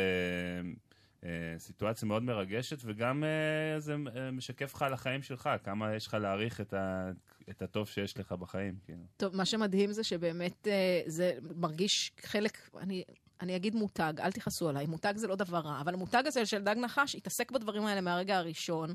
סיטואציה 1.59 2.09
מאוד 2.09 2.23
מרגשת, 2.23 2.79
וגם 2.85 3.25
אה, 3.25 3.81
זה 3.81 3.95
אה, 4.17 4.31
משקף 4.31 4.75
לך 4.75 4.83
על 4.83 4.93
החיים 4.93 5.23
שלך, 5.23 5.51
כמה 5.65 5.95
יש 5.95 6.07
לך 6.07 6.15
להעריך 6.15 6.61
את, 6.61 6.75
ה, 6.75 7.11
את 7.51 7.63
הטוב 7.63 7.89
שיש 7.89 8.19
לך 8.19 8.33
בחיים. 8.33 8.75
כאילו. 8.85 9.03
טוב, 9.17 9.37
מה 9.37 9.45
שמדהים 9.45 9.93
זה 9.93 10.05
שבאמת 10.05 10.69
אה, 10.69 11.01
זה 11.07 11.33
מרגיש 11.57 12.13
חלק, 12.21 12.59
אני, 12.79 13.05
אני 13.45 13.57
אגיד 13.57 13.75
מותג, 13.75 14.13
אל 14.21 14.33
תכעסו 14.33 14.69
עליי, 14.69 14.87
מותג 14.87 15.15
זה 15.17 15.27
לא 15.27 15.37
דבר 15.37 15.59
רע, 15.59 15.81
אבל 15.81 15.95
המותג 15.95 16.23
הזה 16.27 16.47
של 16.47 16.63
דג 16.63 16.77
נחש 16.79 17.15
התעסק 17.15 17.51
בדברים 17.51 17.87
האלה 17.87 18.01
מהרגע 18.01 18.39
הראשון, 18.39 18.95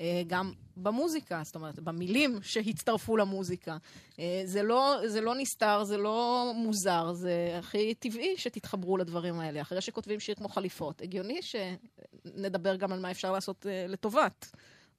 אה, 0.00 0.22
גם 0.26 0.52
במוזיקה, 0.76 1.40
זאת 1.44 1.54
אומרת, 1.54 1.78
במילים 1.78 2.38
שהצטרפו 2.42 3.16
למוזיקה. 3.16 3.76
אה, 4.18 4.42
זה 4.44 4.62
לא, 4.62 4.98
זה 5.06 5.20
לא 5.20 5.34
נסתר, 5.34 5.84
זה 5.84 5.96
לא 5.96 6.52
מוזר, 6.56 7.12
זה 7.12 7.56
הכי 7.58 7.94
טבעי 7.94 8.34
שתתחברו 8.36 8.96
לדברים 8.96 9.40
האלה. 9.40 9.60
אחרי 9.60 9.80
שכותבים 9.80 10.20
שיר 10.20 10.34
כמו 10.34 10.48
חליפות, 10.48 11.02
הגיוני 11.02 11.40
שנדבר 11.42 12.76
גם 12.76 12.92
על 12.92 13.00
מה 13.00 13.10
אפשר 13.10 13.32
לעשות 13.32 13.66
אה, 13.66 13.86
לטובת. 13.88 14.50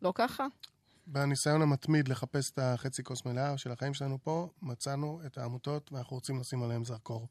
לא 0.01 0.11
ככה? 0.15 0.47
בניסיון 1.07 1.61
המתמיד 1.61 2.07
לחפש 2.07 2.51
את 2.51 2.59
החצי 2.59 3.03
כוס 3.03 3.25
מלאה 3.25 3.57
של 3.57 3.71
החיים 3.71 3.93
שלנו 3.93 4.17
פה, 4.23 4.49
מצאנו 4.61 5.21
את 5.25 5.37
העמותות 5.37 5.91
ואנחנו 5.91 6.15
רוצים 6.15 6.39
לשים 6.39 6.63
עליהם 6.63 6.85
זרקור. 6.85 7.27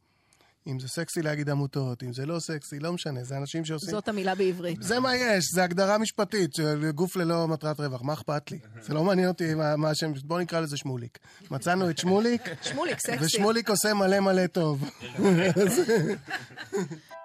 אם 0.66 0.80
זה 0.80 0.88
סקסי 0.88 1.22
להגיד 1.22 1.50
עמותות, 1.50 2.02
אם 2.02 2.12
זה 2.12 2.26
לא 2.26 2.38
סקסי, 2.40 2.78
לא 2.78 2.92
משנה, 2.92 3.24
זה 3.24 3.36
אנשים 3.36 3.64
שעושים... 3.64 3.90
זאת 3.90 4.08
המילה 4.08 4.34
בעברית. 4.34 4.82
זה 4.82 5.00
מה 5.00 5.16
יש, 5.16 5.44
זה 5.52 5.64
הגדרה 5.64 5.98
משפטית 5.98 6.54
של 6.54 6.90
גוף 6.90 7.16
ללא 7.16 7.48
מטרת 7.48 7.80
רווח, 7.80 8.02
מה 8.02 8.12
אכפת 8.12 8.50
לי? 8.50 8.58
זה 8.80 8.94
לא 8.94 9.04
מעניין 9.04 9.28
אותי 9.28 9.54
מה 9.54 9.90
השם, 9.90 10.12
בוא 10.24 10.40
נקרא 10.40 10.60
לזה 10.60 10.76
שמוליק. 10.76 11.18
מצאנו 11.50 11.90
את 11.90 11.98
שמוליק, 11.98 12.42
שמוליק, 12.62 12.98
סקסי. 12.98 13.24
ושמוליק 13.24 13.70
עושה 13.70 13.94
מלא 13.94 14.20
מלא 14.20 14.46
טוב. 14.46 14.84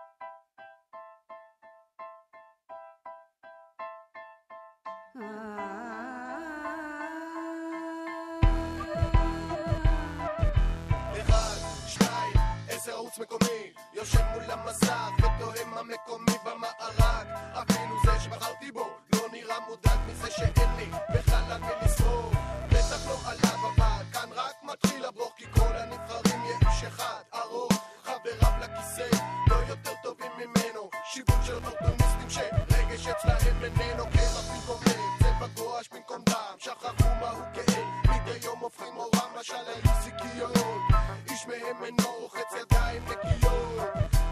ערוץ 13.12 13.20
מקומי. 13.20 13.74
יושב 13.94 14.22
מול 14.34 14.52
המסך 14.52 15.10
ותוהה 15.18 15.66
מה 15.66 15.84
מקומי 15.84 16.38
במארג 16.46 17.28
אפילו 17.54 17.96
זה 18.06 18.20
שבחרתי 18.20 18.72
בו 18.72 18.90
לא 19.16 19.22
נראה 19.32 19.56
מודאג 19.68 20.00
מזה 20.08 20.32
שאין 20.32 20.70
לי 20.78 20.86
בכלל 21.16 21.52
על 21.52 21.62
מי 21.62 21.86
לסמוך 21.86 22.34
בטח 22.70 23.08
לא 23.08 23.18
עליו 23.26 23.60
אבל 23.76 24.04
כאן 24.14 24.30
רק 24.36 24.56
מתחיל 24.64 25.06
הברוך 25.06 25.34
כי 25.38 25.46
כל 25.46 25.76
הנבחרים 25.76 26.42
יש 26.46 26.84
אחד 26.84 27.22
ארוך 27.34 27.74
חבריו 28.04 28.52
לכיסא. 28.62 29.18
לא 29.48 29.56
יותר 29.56 29.94
טובים 30.04 30.32
ממנו 30.38 30.90
שיווק 31.14 31.44
של 31.46 31.56
אופורטוניסטים 31.56 32.30
שרגש 32.30 33.08
אצלהם 33.08 33.64
איננו. 33.64 34.04
קרח 34.04 34.52
במקום 34.52 34.82
לב 34.86 35.20
צבע 35.20 35.48
גואש 35.56 35.90
במקום 35.94 36.22
דם 36.26 36.56
שכחו 36.58 37.10
מהו 37.22 37.42
כאב 37.54 38.01
היום 38.32 38.60
הופכים 38.60 38.98
אורם 38.98 39.32
בשלהי 39.40 39.82
זיכיון. 40.04 40.52
איש 41.30 41.48
מהם 41.48 41.84
אינו 41.84 42.14
רוחץ 42.20 42.54
ידיים 42.62 43.04
נקיות. 43.06 43.80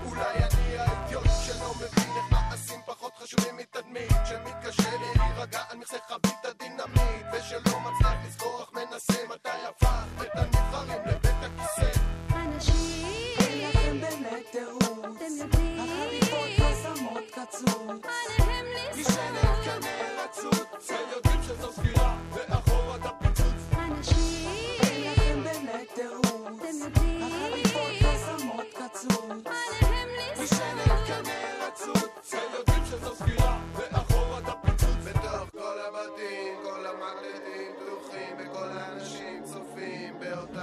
אולי 0.06 0.38
אני 0.38 0.78
האדיוט 0.78 1.28
שלא 1.46 1.74
מבין 1.76 2.14
איך 2.18 2.32
מעשים 2.32 2.80
פחות 2.86 3.14
חשובים 3.18 3.58
מתדמית. 3.58 4.12
שמתקשה 4.26 4.90
להירגע 5.00 5.62
על 5.70 5.78
מכסה 5.78 5.98
חבית 6.08 6.46
הדינמית 6.46 7.26
ושלא 7.34 7.80
מצליח 7.80 8.26
לזכור 8.26 8.64
אך 8.64 8.74
מנסה 8.74 9.28
מתי 9.30 9.50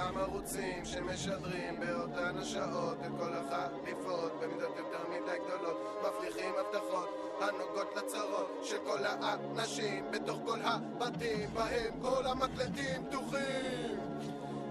אותם 0.07 0.19
ערוצים 0.19 0.85
שמשדרים 0.85 1.79
באותן 1.79 2.37
השעות 2.37 2.97
וכל 2.99 3.33
החליפות 3.33 4.39
במידות 4.41 4.77
יותר 4.77 5.09
מדי 5.09 5.37
גדולות 5.45 5.77
מפריחים 6.01 6.53
הבטחות 6.59 7.09
הנוגעות 7.41 7.95
לצרות 7.95 8.59
של 8.63 8.77
כל 8.85 9.05
האנשים 9.05 10.11
בתוך 10.11 10.39
כל 10.45 10.59
הבתים 10.63 11.49
בהם 11.53 12.01
כל 12.01 12.27
המקלטים 12.27 13.05
פתוחים. 13.09 13.99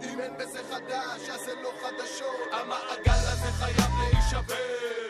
אם 0.03 0.21
אין 0.21 0.33
בזה 0.39 0.61
חדש 0.71 1.29
אז 1.29 1.41
זה 1.41 1.55
לא 1.63 1.71
חדשות. 1.83 2.53
המעגל 2.53 3.27
הזה 3.33 3.53
חייב 3.53 3.91
להישבר. 4.01 5.06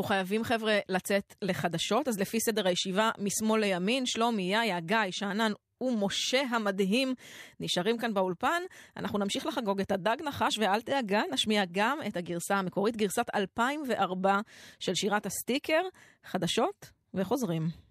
אנחנו 0.00 0.08
חייבים 0.08 0.44
חבר'ה 0.44 0.78
לצאת 0.88 1.34
לחדשות, 1.42 2.08
אז 2.08 2.20
לפי 2.20 2.40
סדר 2.40 2.66
הישיבה, 2.66 3.10
משמאל 3.18 3.60
לימין, 3.60 4.06
שלומי, 4.06 4.42
יאיה, 4.42 4.80
גיא, 4.80 4.96
שאנן 5.10 5.52
ומשה 5.80 6.42
המדהים 6.50 7.14
נשארים 7.60 7.98
כאן 7.98 8.14
באולפן. 8.14 8.62
אנחנו 8.96 9.18
נמשיך 9.18 9.46
לחגוג 9.46 9.80
את 9.80 9.92
הדג 9.92 10.16
נחש, 10.24 10.58
ואל 10.58 10.80
דאגה, 10.80 11.22
נשמיע 11.32 11.62
גם 11.72 11.98
את 12.06 12.16
הגרסה 12.16 12.56
המקורית, 12.56 12.96
גרסת 12.96 13.26
2004 13.34 14.40
של 14.78 14.94
שירת 14.94 15.26
הסטיקר, 15.26 15.82
חדשות 16.24 16.90
וחוזרים. 17.14 17.89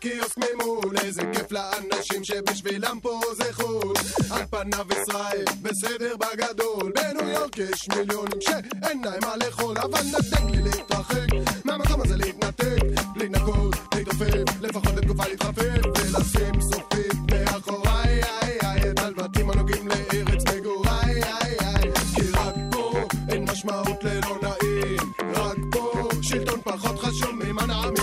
קיוסק 0.00 0.38
ממול, 0.38 0.96
איזה 1.04 1.22
כיף 1.32 1.52
לאנשים 1.52 2.24
שבשבילם 2.24 2.98
פה 3.02 3.20
זה 3.36 3.52
חו"ל. 3.52 3.94
על 4.30 4.46
פניו 4.50 4.86
ישראל, 5.02 5.44
בסדר 5.62 6.14
בגדול, 6.16 6.92
בניו 6.94 7.28
יורק 7.28 7.58
יש 7.58 7.88
מיליונים 7.88 8.40
שאין 8.40 9.02
להם 9.04 9.20
מה 9.22 9.36
לאכול, 9.36 9.78
אבל 9.78 10.00
נתן 10.18 10.46
לי 10.46 10.62
להתרחק, 10.62 11.26
מהמקום 11.64 12.00
הזה 12.00 12.16
להתנתק, 12.16 12.82
להתנקות, 13.16 13.74
להתעופף, 13.94 14.60
לפחות 14.60 14.94
בתקופה 14.94 15.24
להתחפף, 15.28 15.86
ולשים 15.98 16.60
סופית 16.60 17.14
מאחוריי, 17.30 18.20
את 18.90 18.98
הלבטים 18.98 19.50
הנוגעים 19.50 19.88
לארץ 19.88 20.42
מגוריי, 20.56 21.22
כי 22.14 22.22
רק 22.32 22.54
פה 22.72 22.92
אין 23.28 23.44
משמעות 23.50 24.04
ללא 24.04 24.38
נעים, 24.42 25.12
רק 25.34 25.58
פה 25.72 26.08
שלטון 26.22 26.60
פחות 26.64 26.98
חשוב 26.98 27.30
ממנעמים. 27.32 27.99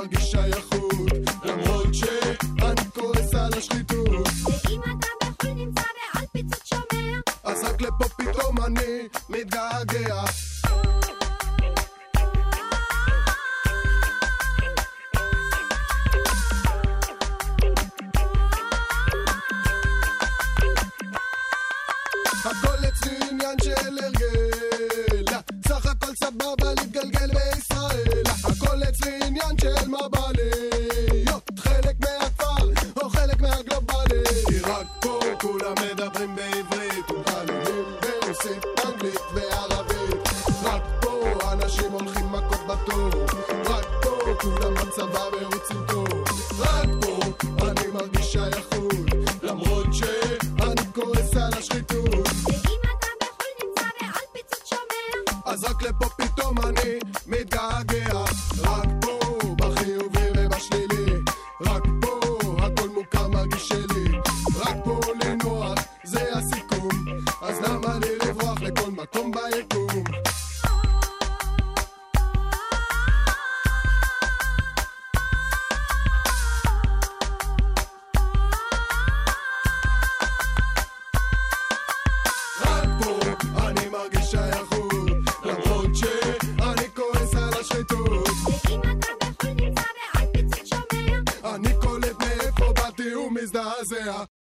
Mal 0.00 0.08
gescheit 0.08 0.59